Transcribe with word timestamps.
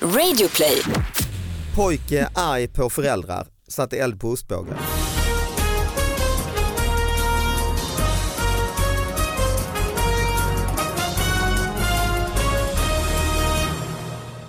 Radioplay. 0.00 0.82
Pojke 1.76 2.28
arg 2.34 2.68
på 2.68 2.90
föräldrar, 2.90 3.46
satte 3.68 3.96
eld 3.98 4.20
på 4.20 4.28
ostbågar. 4.28 4.78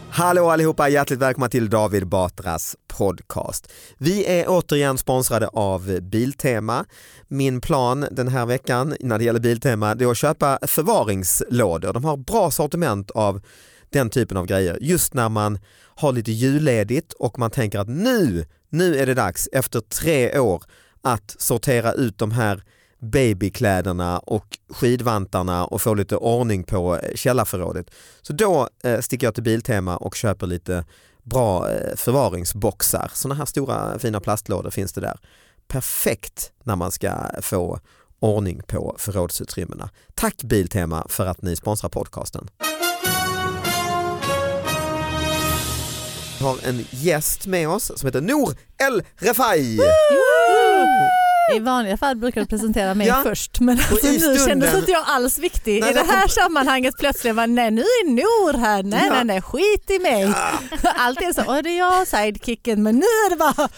Hallå 0.10 0.50
allihopa, 0.50 0.90
hjärtligt 0.90 1.20
välkomna 1.20 1.50
till 1.50 1.70
David 1.70 2.08
Batras 2.08 2.76
podcast. 2.88 3.72
Vi 3.98 4.26
är 4.26 4.46
återigen 4.48 4.98
sponsrade 4.98 5.48
av 5.48 6.00
Biltema. 6.02 6.86
Min 7.28 7.62
plan 7.62 8.06
den 8.12 8.28
här 8.28 8.46
veckan 8.46 8.96
när 9.00 9.18
det 9.18 9.24
gäller 9.24 9.40
Biltema 9.40 9.96
det 9.96 10.06
är 10.06 10.12
att 10.12 10.18
köpa 10.18 10.60
förvaringslådor. 10.62 11.94
De 11.94 12.04
har 12.04 12.18
bra 12.18 12.52
sortiment 12.52 13.12
av 13.12 13.42
den 13.90 14.10
typen 14.10 14.38
av 14.38 14.46
grejer. 14.46 14.78
Just 14.82 15.14
när 15.14 15.30
man 15.30 15.60
har 15.96 16.12
lite 16.12 16.32
julledigt 16.32 17.14
och 17.14 17.40
man 17.40 17.52
tänker 17.52 17.80
att 17.80 17.88
nu, 17.88 18.46
nu 18.70 18.98
är 18.98 19.06
det 19.06 19.14
dags 19.14 19.50
efter 19.52 19.80
tre 19.80 20.40
år 20.40 20.64
att 21.02 21.36
sortera 21.40 21.94
ut 21.94 22.18
de 22.18 22.32
här 22.32 22.64
babykläderna 23.00 24.20
och 24.20 24.58
skidvantarna 24.70 25.66
och 25.66 25.82
få 25.82 25.94
lite 25.94 26.16
ordning 26.16 26.64
på 26.64 26.96
eh, 26.96 27.16
källarförrådet. 27.16 27.92
Så 28.22 28.34
då 28.34 28.70
eh, 28.84 29.00
sticker 29.00 29.28
jag 29.28 29.34
till 29.34 29.44
Biltema 29.44 29.98
och 29.98 30.16
köper 30.16 30.48
lite 30.48 30.86
bra 31.24 31.72
eh, 31.72 31.96
förvaringsboxar. 31.96 33.12
Sådana 33.14 33.36
här 33.36 33.46
stora 33.46 34.00
fina 34.00 34.20
plastlådor 34.20 34.70
finns 34.70 34.94
det 34.94 35.02
där. 35.02 35.20
Perfekt 35.68 36.52
när 36.64 36.76
man 36.76 36.92
ska 36.92 37.12
få 37.42 37.80
ordning 38.20 38.62
på 38.68 38.96
förrådsutrymmena. 39.00 39.90
Tack 40.16 40.44
Biltema 40.44 41.06
för 41.10 41.26
att 41.26 41.42
ni 41.42 41.56
sponsrar 41.56 41.90
podcasten. 41.90 42.50
Har 46.40 46.56
en 46.68 46.86
gäst 46.92 47.46
med 47.48 47.70
oss 47.70 47.92
som 47.96 48.08
heter 48.08 48.22
Nour 48.22 48.56
El 48.88 49.04
Refai. 49.18 49.80
I 51.56 51.60
vanliga 51.60 51.98
fall 51.98 52.16
brukar 52.16 52.42
du 52.42 52.48
presentera 52.48 52.94
mig 52.94 53.08
Ja. 53.08 53.20
först 53.24 53.60
men 53.60 53.78
alltså, 53.80 54.08
nu 54.08 54.20
stunden- 54.20 54.48
kändes 54.48 54.74
inte 54.76 54.92
jag 54.92 55.04
alls 55.08 55.40
viktig. 55.40 55.82
Nej, 55.82 55.92
I 55.92 55.94
det 55.94 56.04
här 56.04 56.28
sammanhanget 56.28 56.94
plötsligt 57.00 57.36
var 57.36 57.48
nej 57.48 57.72
nu 57.72 57.82
är 57.82 58.10
Nor 58.12 58.54
här, 58.58 58.84
nej 58.84 59.02
Ja. 59.08 59.14
nej 59.14 59.24
nej 59.26 59.42
skit 59.42 59.90
i 59.90 60.00
mig. 60.00 60.24
Allt 60.84 61.22
är 61.22 61.34
så, 61.34 61.42
åh 61.48 61.58
det 61.64 61.70
är 61.70 61.78
jag 61.78 62.08
sidekicken 62.08 62.84
men 62.84 62.96
nu 62.96 63.02
är 63.06 63.30
det 63.30 63.36
bara, 63.36 63.70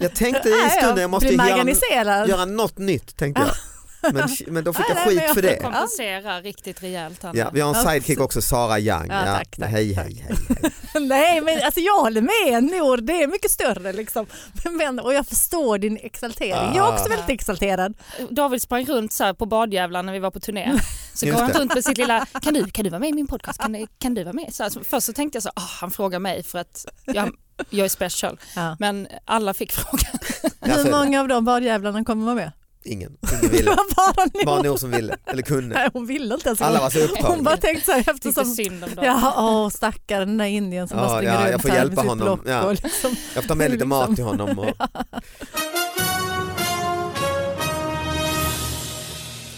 Jag 0.00 0.14
tänkte 0.14 0.48
i 0.48 0.70
stunden 0.78 0.98
jag 0.98 1.10
måste 1.10 1.86
göra, 1.94 2.26
göra 2.26 2.44
något 2.44 2.78
nytt 2.78 3.16
tänkte 3.16 3.40
jag. 3.42 3.50
Men, 4.12 4.28
men 4.54 4.64
då 4.64 4.72
fick 4.72 4.86
jag 4.88 4.98
skit 4.98 5.34
för 5.34 5.42
det. 5.42 5.56
kompensera 5.62 6.40
riktigt 6.40 6.82
rejält. 6.82 7.24
Ja, 7.34 7.50
vi 7.52 7.60
har 7.60 7.74
en 7.74 7.82
sidekick 7.82 8.20
också, 8.20 8.42
Sara 8.42 8.78
Young. 8.78 9.06
Ja, 9.10 9.24
tack, 9.24 9.56
tack, 9.56 9.70
hej, 9.70 9.94
tack. 9.94 10.04
hej, 10.04 10.24
hej, 10.28 10.36
hej. 10.62 10.70
nej 11.00 11.40
men 11.40 11.62
alltså 11.64 11.80
jag 11.80 12.00
håller 12.00 12.20
med 12.20 12.64
Nor, 12.64 12.96
det 12.96 13.22
är 13.22 13.26
mycket 13.26 13.50
större 13.50 13.92
liksom. 13.92 14.26
Men, 14.70 14.98
och 15.00 15.14
jag 15.14 15.26
förstår 15.26 15.78
din 15.78 15.98
exaltering, 16.02 16.76
jag 16.76 16.88
är 16.88 16.92
också 16.92 17.04
Ah. 17.04 17.08
väldigt 17.08 17.28
exalterad. 17.30 17.94
David 18.30 18.62
sprang 18.62 18.84
runt 18.86 19.12
så 19.12 19.24
här 19.24 19.34
på 19.34 19.46
badjävlarna 19.46 20.06
när 20.06 20.12
vi 20.12 20.18
var 20.18 20.30
på 20.30 20.40
turné. 20.40 20.80
Så 21.14 21.26
går 21.26 21.32
han 21.32 21.52
runt 21.52 21.74
med 21.74 21.84
sitt 21.84 21.98
lilla, 21.98 22.26
kan 22.42 22.54
du, 22.54 22.70
kan 22.70 22.84
du 22.84 22.90
vara 22.90 22.98
med 23.00 23.08
i 23.08 23.12
min 23.12 23.26
podcast? 23.26 23.60
Kan, 23.60 23.72
du- 23.72 23.86
kan 23.98 24.14
du 24.14 24.24
vara 24.24 24.32
med? 24.32 24.54
Så 24.54 24.62
här, 24.62 24.70
så 24.70 24.80
först 24.84 25.06
så 25.06 25.12
tänkte 25.12 25.36
jag 25.36 25.42
så, 25.42 25.48
ah, 25.48 25.60
han 25.80 25.90
frågar 25.90 26.18
mig 26.18 26.42
för 26.42 26.58
att 26.58 26.86
jag, 27.04 27.30
jag 27.70 27.84
är 27.84 27.88
special. 27.88 28.38
Ja. 28.56 28.76
Men 28.78 29.08
alla 29.24 29.54
fick 29.54 29.72
frågan. 29.72 30.18
Hur 30.60 30.90
många 30.90 31.20
av 31.20 31.28
de 31.28 31.44
badjävlarna 31.44 32.04
kommer 32.04 32.24
vara 32.24 32.34
med? 32.34 32.52
Ingen, 32.86 33.16
ingen 33.32 33.40
Det 33.42 33.48
ville. 33.48 33.70
var 33.96 34.44
bara. 34.46 34.62
Nour 34.62 34.76
som 34.76 34.90
ville, 34.90 35.16
eller 35.26 35.42
kunde. 35.42 35.74
Nej, 35.74 35.88
hon 35.92 36.06
ville 36.06 36.34
inte 36.34 36.48
ens. 36.48 36.60
Alla 36.60 36.80
var 36.80 36.90
så 36.90 36.98
Hon 37.00 37.08
upptagna. 37.10 37.42
bara 37.42 37.56
tänkte 37.56 37.84
så 37.86 37.92
här 37.92 38.00
eftersom 38.14 38.44
synd 38.44 38.84
om 38.84 38.94
dem. 38.94 39.04
Ja, 39.04 39.34
åh 39.36 39.68
stackaren 39.68 40.28
den 40.28 40.38
där 40.38 40.44
indien 40.44 40.88
som 40.88 40.98
Ja, 40.98 41.04
bara 41.04 41.16
springer 41.18 41.34
ja, 41.34 41.40
jag 41.44 41.52
runt 41.52 41.62
får 41.62 41.68
här 41.68 41.76
hjälpa 41.76 41.94
med 41.94 41.98
sitt 42.02 42.08
honom, 42.08 42.24
block 42.24 42.40
ja. 42.54 42.70
liksom. 42.72 43.16
Jag 43.34 43.44
får 43.44 43.48
ta 43.48 43.54
med 43.54 43.70
lite 43.70 43.84
mat 43.84 44.14
till 44.14 44.24
honom. 44.24 44.58
Och, 44.58 44.66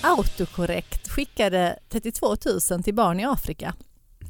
Autokorrekt 0.03 1.09
skickade 1.09 1.79
32 1.89 2.37
000 2.71 2.83
till 2.83 2.95
barn 2.95 3.21
i 3.21 3.25
Afrika. 3.25 3.75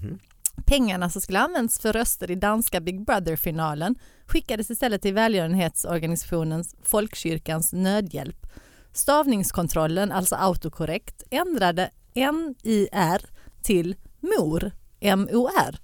Mhm. 0.02 0.18
Pengarna 0.66 1.10
som 1.10 1.20
skulle 1.22 1.38
använts 1.40 1.78
för 1.80 1.92
röster 1.92 2.30
i 2.30 2.34
danska 2.34 2.80
Big 2.80 3.04
Brother-finalen 3.06 3.94
skickades 4.26 4.70
istället 4.70 5.02
till 5.02 5.14
välgörenhetsorganisationen 5.14 6.64
Folkkyrkans 6.84 7.72
nödhjälp. 7.72 8.46
Stavningskontrollen, 8.92 10.12
alltså 10.12 10.36
autokorrekt, 10.36 11.22
ändrade 11.30 11.90
NIR 12.14 13.26
till 13.62 13.96
MOR, 14.20 14.72
M-O-R. 15.00 15.80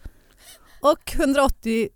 Och 0.83 1.15
180 1.15 1.89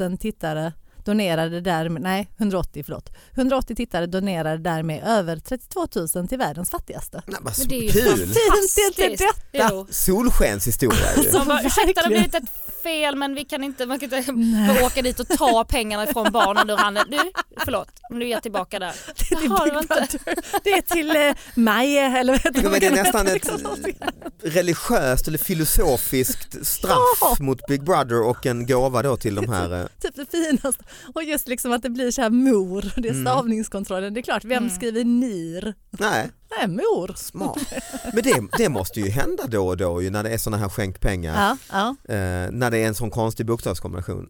000 0.00 0.18
tittare 0.18 0.72
donerade 1.04 1.60
därmed, 1.60 2.02
nej 2.02 2.28
180 2.38 2.82
förlåt, 2.86 3.10
180 3.34 3.76
tittare 3.76 4.06
donerade 4.06 4.58
därmed 4.58 5.02
över 5.06 5.36
32 5.36 5.86
000 6.14 6.28
till 6.28 6.38
världens 6.38 6.70
fattigaste. 6.70 7.22
nej, 7.26 7.38
vad 7.42 7.58
Men 7.58 7.68
det 7.68 7.76
är 7.76 7.82
ju 7.82 7.88
kul! 7.92 8.02
Fint 8.16 8.36
är 8.36 9.10
inte 9.10 9.24
Fantastiskt. 9.24 9.52
detta? 9.52 9.86
Solskenshistoria 9.90 11.16
ju. 11.16 11.22
Så 11.32 11.44
bara, 11.44 11.62
ursäkta 11.62 12.02
det 12.02 12.08
blivit 12.08 12.34
ett 12.34 12.42
fel 12.82 13.16
men 13.16 13.34
vi 13.34 13.44
kan 13.44 13.64
inte, 13.64 13.86
man 13.86 13.98
kan 13.98 14.14
inte 14.14 14.82
åka 14.84 15.02
dit 15.02 15.20
och 15.20 15.28
ta 15.28 15.64
pengarna 15.64 16.04
ifrån 16.04 16.32
barnen 16.32 16.70
ur 16.70 16.76
handen. 16.76 17.04
Du, 17.10 17.18
förlåt, 17.64 17.88
om 18.10 18.18
du 18.18 18.28
ger 18.28 18.40
tillbaka 18.40 18.78
där. 18.78 18.94
Det 19.18 19.34
är 19.34 19.36
till, 19.40 19.50
Jaha, 19.50 19.66
det 19.66 19.78
inte- 19.78 20.34
det 20.64 20.70
är 20.70 20.82
till 20.82 21.16
eh, 21.16 21.34
Maje 21.54 22.18
eller 22.18 22.32
vad 22.32 22.40
heter 22.42 22.70
men 22.70 22.80
det 22.80 22.86
är 22.86 22.90
nästan 23.04 23.26
ett 23.26 23.48
religiöst 24.42 25.28
eller 25.28 25.38
filosofiskt 25.38 26.66
straff 26.66 27.18
Ja. 27.20 27.36
mot 27.40 27.66
Big 27.68 27.84
Brother 27.84 28.20
och 28.22 28.46
en 28.46 28.66
gåva 28.66 29.02
då 29.02 29.16
till 29.16 29.34
de 29.34 29.48
här. 29.52 29.80
eh, 29.80 29.86
Typ 30.02 30.16
det 30.16 30.26
finaste. 30.30 30.84
Och 31.14 31.24
just 31.24 31.48
liksom 31.48 31.72
att 31.72 31.82
det 31.82 31.90
blir 31.90 32.10
så 32.10 32.22
här 32.22 32.30
mor, 32.30 32.92
det 32.96 33.08
är 33.08 33.12
Mm. 33.12 33.24
stavningskontrollen. 33.26 34.14
Det 34.14 34.20
är 34.20 34.22
klart, 34.22 34.44
vem 34.44 34.62
Mm. 34.64 34.70
skriver 34.76 35.04
NIR? 35.04 35.74
Nej, 35.90 36.30
Nej, 36.58 36.68
mor. 36.68 37.12
smart. 37.16 37.58
Men 38.12 38.22
det, 38.22 38.42
det 38.58 38.68
måste 38.68 39.00
ju 39.00 39.08
hända 39.10 39.46
då 39.46 39.68
och 39.68 39.76
då 39.76 40.02
ju 40.02 40.10
när 40.10 40.22
det 40.22 40.30
är 40.30 40.38
sådana 40.38 40.56
här 40.62 40.68
skänkpengar. 40.68 41.56
Ja, 41.72 41.96
ja. 42.06 42.14
eh, 42.14 42.50
när 42.52 42.70
det 42.70 42.78
är 42.78 42.86
en 42.88 42.94
sån 42.94 43.10
konstig 43.10 43.46
bokstavskombination. 43.46 44.28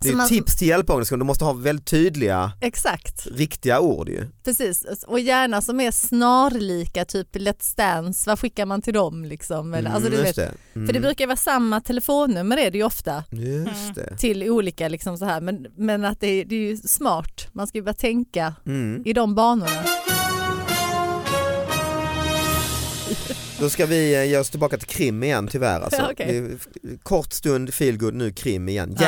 Det 0.00 0.08
är 0.08 0.14
man- 0.14 0.28
tips 0.28 0.56
till 0.56 0.68
hjälporganisationer, 0.68 1.18
de 1.18 1.24
måste 1.26 1.44
ha 1.44 1.52
väldigt 1.52 1.86
tydliga, 1.86 2.52
Exakt, 2.60 3.26
riktiga 3.26 3.80
ord 3.80 4.08
ju. 4.08 4.26
precis. 4.44 4.84
Och 5.06 5.20
gärna 5.20 5.60
som 5.62 5.80
är 5.80 5.90
snarlika, 5.90 7.04
typ 7.04 7.36
Let's 7.36 7.76
Dance, 7.76 8.30
vad 8.30 8.38
skickar 8.40 8.66
man 8.66 8.82
till 8.82 8.94
dem? 8.94 9.24
Liksom? 9.24 9.74
Eller, 9.74 9.90
alltså, 9.90 10.10
du 10.10 10.16
Mm, 10.16 10.26
vet, 10.26 10.36
det. 10.36 10.52
För 10.72 10.80
det 10.80 10.90
Mm. 10.90 11.02
brukar 11.02 11.26
vara 11.26 11.36
samma 11.36 11.80
telefonnummer 11.80 12.56
är 12.56 12.70
det 12.70 12.78
ju 12.78 12.84
ofta 12.84 13.24
Just 13.30 13.94
det. 13.94 14.16
till 14.18 14.50
olika 14.50 14.88
liksom 14.88 15.18
så 15.18 15.24
här. 15.24 15.40
Men, 15.40 15.66
men 15.76 16.04
att 16.04 16.20
det 16.20 16.26
är, 16.26 16.44
det 16.44 16.54
är 16.54 16.60
ju 16.60 16.76
smart, 16.76 17.48
man 17.52 17.66
ska 17.66 17.78
ju 17.78 17.84
bara 17.84 17.94
tänka 17.94 18.54
Mm. 18.66 19.02
i 19.06 19.12
de 19.12 19.34
banorna. 19.34 19.82
Då 23.60 23.70
ska 23.70 23.86
vi 23.86 24.14
eh, 24.14 24.24
ge 24.24 24.38
oss 24.38 24.50
tillbaka 24.50 24.78
till 24.78 24.88
krim 24.88 25.22
igen 25.22 25.48
tyvärr. 25.52 25.80
Alltså. 25.80 26.02
Ja. 26.18 26.24
Vi- 26.26 26.58
Kort 27.02 27.32
stund 27.32 27.74
feelgood, 27.74 28.14
nu 28.14 28.32
krim 28.32 28.68
igen. 28.68 28.96
Ja. 29.00 29.06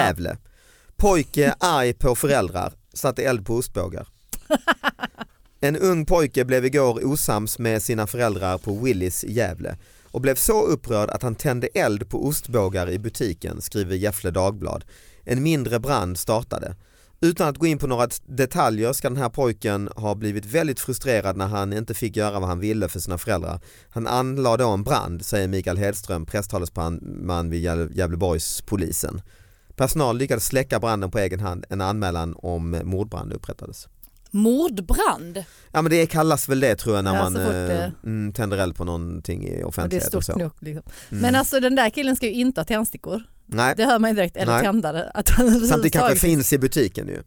Pojke 1.01 1.55
arg 1.61 1.93
på 1.93 2.15
föräldrar, 2.15 2.73
satte 2.95 3.23
eld 3.23 3.47
på 3.47 3.55
ostbågar. 3.55 4.07
En 5.61 5.77
ung 5.77 6.07
pojke 6.07 6.45
blev 6.45 6.65
igår 6.65 7.07
osams 7.07 7.59
med 7.59 7.83
sina 7.83 8.07
föräldrar 8.07 8.59
på 8.59 8.73
Willys 8.73 9.25
i 9.25 9.33
Gävle 9.33 9.77
och 10.05 10.21
blev 10.21 10.35
så 10.35 10.63
upprörd 10.67 11.11
att 11.11 11.23
han 11.23 11.35
tände 11.35 11.67
eld 11.67 12.11
på 12.11 12.27
ostbågar 12.27 12.91
i 12.91 12.99
butiken, 12.99 13.61
skriver 13.63 13.97
Gefle 13.97 14.31
Dagblad. 14.31 14.85
En 15.25 15.43
mindre 15.43 15.79
brand 15.79 16.19
startade. 16.19 16.77
Utan 17.21 17.49
att 17.49 17.59
gå 17.59 17.67
in 17.67 17.79
på 17.79 17.87
några 17.87 18.09
detaljer 18.27 18.93
ska 18.93 19.09
den 19.09 19.19
här 19.19 19.29
pojken 19.29 19.89
ha 19.97 20.15
blivit 20.15 20.47
väldigt 20.47 20.81
frustrerad 20.81 21.37
när 21.37 21.47
han 21.47 21.73
inte 21.73 21.95
fick 21.95 22.17
göra 22.17 22.41
vad 22.41 22.49
han 22.49 22.61
ville 22.61 22.89
för 22.89 23.01
sina 23.01 23.19
föräldrar. 23.19 23.61
Han 23.91 24.07
anlade 24.07 24.63
då 24.65 24.71
en 24.71 24.83
brand, 24.83 25.25
säger 25.25 25.49
Mikael 25.49 25.79
Hedström, 25.79 26.27
presstalesman 26.27 27.51
vid 27.51 27.65
Gäv- 27.65 27.93
Gävleborgs 27.93 28.63
polisen. 28.63 29.23
Personal 29.81 30.19
lyckades 30.19 30.47
släcka 30.47 30.81
branden 30.81 31.11
på 31.11 31.19
egen 31.19 31.41
hand, 31.41 31.65
en 31.71 31.81
anmälan 31.81 32.35
om 32.39 32.81
mordbrand 32.85 33.33
upprättades. 33.33 33.89
Mordbrand. 34.31 35.45
Ja 35.73 35.83
men 35.83 35.91
det 35.91 36.07
kallas 36.07 36.49
väl 36.49 36.61
det 36.61 36.77
tror 36.77 36.97
jag 36.97 37.05
när 37.05 37.13
man 37.13 37.33
fort 37.35 37.43
det- 37.53 37.85
eh, 37.85 37.91
mm, 38.05 38.33
tänder 38.33 38.59
eld 38.59 38.77
på 38.77 38.85
någonting 38.85 39.45
i 39.45 39.49
Och 39.49 39.53
det 39.55 39.61
är 39.61 39.65
offentlighet 39.65 40.07
stort 40.07 40.37
nog. 40.37 40.51
Liksom. 40.61 40.83
Mm. 41.11 41.23
Men 41.23 41.35
alltså 41.35 41.61
den 41.61 41.75
där 41.77 41.91
killen 41.91 42.17
ska 42.17 42.27
ju 42.27 42.33
inte 42.33 42.61
ha 42.61 42.65
tändstickor. 42.65 43.23
Nej, 43.47 43.75
Det 43.77 43.85
hör 43.85 43.99
man 43.99 44.11
ju 44.11 44.17
direkt, 44.17 44.37
eller 44.37 44.53
Nej. 44.53 44.63
tändare. 44.63 45.11
Att 45.15 45.29
han 45.29 45.47
samtidigt 45.47 45.69
kanske 45.71 45.99
överhuvudtaget- 45.99 46.21
finns 46.21 46.53
i 46.53 46.59
butiken 46.59 47.09
ju. 47.09 47.23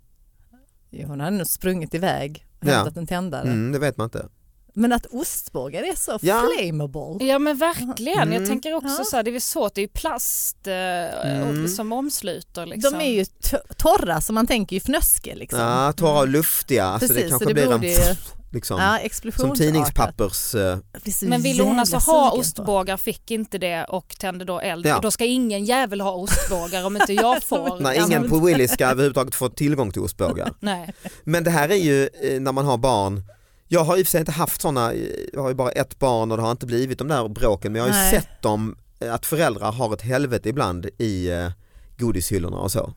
Jo, 0.91 1.07
hon 1.07 1.19
hade 1.19 1.37
nog 1.37 1.47
sprungit 1.47 1.93
iväg 1.93 2.45
och 2.61 2.67
Ja. 2.67 2.73
hämtat 2.75 2.97
en 2.97 3.07
tändare. 3.07 3.43
Mm, 3.47 3.71
det 3.71 3.79
vet 3.79 3.97
man 3.97 4.05
inte. 4.05 4.25
Men 4.75 4.93
att 4.93 5.05
ostbågar 5.05 5.83
är 5.83 5.95
så 5.95 6.19
Ja. 6.21 6.43
flammable. 6.57 7.25
Ja 7.25 7.39
men 7.39 7.57
verkligen, 7.57 8.19
Mm. 8.21 8.33
jag 8.33 8.47
tänker 8.49 8.73
också 8.73 8.95
Ja. 8.99 9.03
så 9.05 9.15
här, 9.15 9.23
det 9.23 9.35
är 9.35 9.39
svårt, 9.39 9.75
det 9.75 9.79
är 9.81 9.83
ju 9.83 9.87
plast 9.87 10.67
eh, 10.67 10.73
Mm. 11.31 11.67
som 11.67 11.91
omsluter. 11.91 12.65
Liksom. 12.65 12.93
De 12.99 13.05
är 13.05 13.11
ju 13.11 13.23
to- 13.23 13.73
torra 13.77 14.21
så 14.21 14.33
man 14.33 14.47
tänker 14.47 14.75
ju 14.75 14.79
fnöske 14.79 15.35
liksom. 15.35 15.59
Ja, 15.59 15.93
torra 15.93 16.19
och 16.19 16.27
luftiga, 16.27 16.99
så 16.99 17.05
det 17.05 17.13
Precis, 17.13 17.29
kanske 17.29 17.45
så 17.45 17.47
det 17.49 17.53
blir 17.53 17.71
en 17.73 17.83
ju- 17.83 18.15
liksom, 18.51 18.79
Ja, 18.79 18.99
som 19.37 19.55
tidningspappers... 19.55 20.55
eh, 20.55 20.77
Men 21.21 21.41
ville 21.41 21.63
hon 21.63 21.79
alltså 21.79 21.97
ha 21.97 22.31
ostbågar, 22.31 22.97
fick 22.97 23.31
inte 23.31 23.57
det 23.57 23.85
och 23.85 24.15
tände 24.19 24.45
då 24.45 24.59
eld. 24.59 24.85
Ja. 24.85 24.95
Och 24.95 25.01
då 25.01 25.11
ska 25.11 25.25
ingen 25.25 25.65
jävel 25.65 26.01
ha 26.01 26.11
ostbågar 26.11 26.85
om 26.85 26.95
inte 26.95 27.13
jag 27.13 27.43
får. 27.43 27.79
Nej, 27.81 27.97
Alltså, 27.97 28.11
ingen 28.17 28.29
på 28.29 28.39
Willys 28.39 28.71
ska 28.71 28.85
överhuvudtaget 28.85 29.35
få 29.35 29.49
tillgång 29.49 29.91
till 29.91 30.01
ostbågar. 30.01 30.53
Nej. 30.59 30.93
Men 31.23 31.43
det 31.43 31.51
här 31.51 31.69
är 31.69 31.75
ju 31.75 32.09
eh, 32.21 32.39
när 32.41 32.51
man 32.51 32.65
har 32.65 32.77
barn, 32.77 33.23
jag 33.73 33.83
har 33.83 33.97
i 33.97 34.01
och 34.01 34.05
för 34.05 34.11
sig 34.11 34.19
inte 34.19 34.31
haft 34.31 34.61
sådana, 34.61 34.93
jag 35.33 35.41
har 35.41 35.49
ju 35.49 35.55
bara 35.55 35.71
ett 35.71 35.99
barn 35.99 36.31
och 36.31 36.37
det 36.37 36.43
har 36.43 36.51
inte 36.51 36.65
blivit 36.65 36.97
de 36.97 37.07
där 37.07 37.27
bråken 37.27 37.71
men 37.71 37.81
jag 37.81 37.89
har 37.93 38.03
ju 38.05 38.11
sett 38.11 38.41
dem, 38.41 38.75
eh, 38.99 39.13
att 39.13 39.25
föräldrar 39.25 39.71
har 39.71 39.93
ett 39.93 40.01
helvete 40.01 40.49
ibland 40.49 40.85
i 40.97 41.29
eh, 41.31 41.49
godishyllorna 41.97 42.57
och 42.57 42.71
så. 42.71 42.93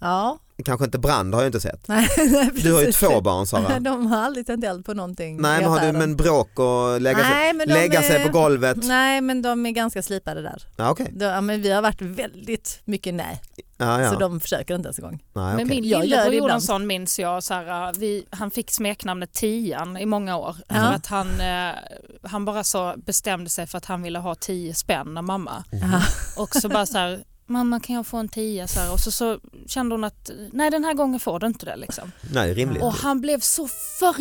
Ja, 0.00 0.38
Kanske 0.64 0.84
inte 0.84 0.98
brand 0.98 1.34
har 1.34 1.42
jag 1.42 1.48
inte 1.48 1.60
sett. 1.60 1.88
nej, 1.88 2.08
nej 2.16 2.50
Du 2.54 2.72
har 2.72 2.82
ju 2.82 2.92
två 2.92 3.20
barn 3.20 3.46
Sara. 3.46 3.80
De 3.80 4.06
har 4.06 4.24
aldrig 4.24 4.46
tänt 4.46 4.64
eld 4.64 4.84
på 4.84 4.94
någonting 4.94 5.40
Nej 5.40 5.60
men 5.60 5.70
har 5.70 5.80
du 5.80 5.92
men 5.92 6.16
bråk 6.16 6.58
och 6.58 7.00
lägga, 7.00 7.18
Nej, 7.18 7.54
sig, 7.58 7.66
lägga 7.66 8.02
sig 8.02 8.16
är- 8.16 8.26
på 8.26 8.32
golvet? 8.32 8.76
Nej 8.82 9.20
men 9.20 9.42
de 9.42 9.66
är 9.66 9.70
ganska 9.70 10.02
slipade 10.02 10.42
där. 10.42 10.62
Ja, 10.76 10.90
okej. 10.90 11.12
De, 11.12 11.24
ja, 11.24 11.40
men 11.40 11.62
vi 11.62 11.70
har 11.70 11.82
varit 11.82 12.02
väldigt 12.02 12.80
mycket 12.84 13.14
nej, 13.14 13.42
Ja, 13.80 14.00
ja. 14.02 14.10
så 14.12 14.18
de 14.18 14.40
försöker 14.40 14.74
inte 14.74 14.86
ens 14.86 14.98
en 14.98 15.04
gång. 15.04 15.22
Nej, 15.32 15.44
Men 15.56 15.66
okej. 15.66 15.80
min 15.80 15.84
lillebror 16.00 16.58
sån 16.60 16.86
minns 16.86 17.18
jag. 17.18 17.42
Så 17.42 17.54
här, 17.54 17.92
vi, 17.98 18.26
han 18.30 18.50
fick 18.50 18.70
smeknamnet 18.70 19.32
Tian 19.32 19.96
i 19.96 20.06
många 20.06 20.36
år. 20.36 20.56
Ja. 20.68 20.74
För 20.74 20.82
att 20.92 21.06
han, 21.06 21.40
eh, 21.40 21.74
han 22.22 22.44
bara 22.44 22.64
så 22.64 22.94
bestämde 22.96 23.50
sig 23.50 23.66
för 23.66 23.78
att 23.78 23.84
han 23.84 24.02
ville 24.02 24.18
ha 24.18 24.34
tio 24.34 24.74
spänn 24.74 25.16
av 25.16 25.24
mamma. 25.24 25.64
Ja. 25.70 26.02
Och 26.42 26.48
så 26.56 26.68
bara 26.68 26.86
så 26.86 26.98
här, 26.98 27.24
mamma 27.46 27.80
kan 27.80 27.96
jag 27.96 28.06
få 28.06 28.16
en 28.16 28.28
tia? 28.28 28.68
Så 28.68 28.80
här, 28.80 28.92
och 28.92 29.00
så, 29.00 29.10
så 29.12 29.38
kände 29.66 29.94
hon 29.94 30.04
att 30.04 30.30
nej 30.52 30.70
den 30.70 30.84
här 30.84 30.94
gången 30.94 31.20
får 31.20 31.38
du 31.40 31.46
inte 31.46 31.66
det. 31.66 31.76
Liksom. 31.76 32.12
Nej, 32.32 32.54
rimligt. 32.54 32.82
Och 32.82 32.92
han 32.94 33.20
blev 33.20 33.40
så 33.40 33.68
för 33.68 34.14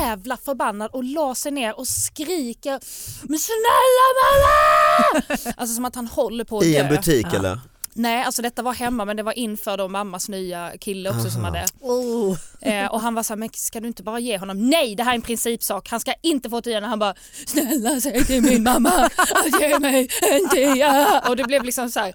jävla 0.00 0.36
förbannad 0.36 0.90
och 0.90 1.04
la 1.04 1.34
sig 1.34 1.52
ner 1.52 1.78
och 1.78 1.88
skriker 1.88 2.80
Men 3.22 3.38
snälla 3.38 4.06
mamma! 4.22 5.54
Alltså 5.56 5.74
som 5.74 5.84
att 5.84 5.94
han 5.94 6.06
håller 6.06 6.44
på 6.44 6.58
att 6.58 6.64
I 6.64 6.76
en 6.76 6.88
dö. 6.88 6.96
butik 6.96 7.26
Ja. 7.32 7.38
eller? 7.38 7.60
Nej, 7.96 8.24
alltså 8.24 8.42
detta 8.42 8.62
var 8.62 8.74
hemma 8.74 9.04
men 9.04 9.16
det 9.16 9.22
var 9.22 9.38
inför 9.38 9.76
då 9.76 9.88
mammas 9.88 10.28
nya 10.28 10.72
kille 10.80 11.10
också 11.10 11.30
som 11.30 11.44
Aha. 11.44 11.54
hade. 11.54 11.66
Oh. 11.80 12.36
Eh, 12.60 12.86
och 12.86 13.00
han 13.00 13.14
var 13.14 13.22
så 13.22 13.32
här, 13.32 13.38
men 13.38 13.48
ska 13.52 13.80
du 13.80 13.88
inte 13.88 14.02
bara 14.02 14.18
ge 14.18 14.38
honom? 14.38 14.70
Nej, 14.70 14.94
det 14.94 15.02
här 15.02 15.10
är 15.10 15.14
en 15.14 15.22
principsak. 15.22 15.88
Han 15.90 16.00
ska 16.00 16.14
inte 16.22 16.50
få 16.50 16.60
tian. 16.60 16.82
Han 16.82 16.98
bara, 16.98 17.14
snälla 17.46 18.00
säg 18.00 18.24
till 18.24 18.42
min 18.42 18.62
mamma 18.62 18.90
att 18.90 19.60
ge 19.60 19.78
mig 19.78 20.08
en 20.30 20.48
tia. 20.48 21.22
Och 21.28 21.36
det 21.36 21.44
blev 21.44 21.64
liksom 21.64 21.90
så 21.90 22.00
här, 22.00 22.12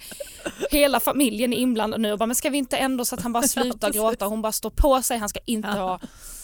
hela 0.72 1.00
familjen 1.00 1.54
är 1.54 1.58
inblandad 1.58 2.02
nu 2.02 2.12
och 2.12 2.20
bara, 2.20 2.26
men 2.26 2.36
ska 2.36 2.50
vi 2.50 2.58
inte 2.58 2.78
ändå 2.78 3.06
så 3.06 3.16
att 3.16 3.22
han 3.22 3.34
bara 3.34 3.44
slutar 3.48 3.92
gråta? 3.92 4.26
Hon 4.26 4.42
bara 4.42 4.52
står 4.52 4.70
på 4.70 5.02
sig, 5.02 5.18
han 5.18 5.30
ska 5.30 5.40
inte 5.46 5.68
ha. 5.68 6.00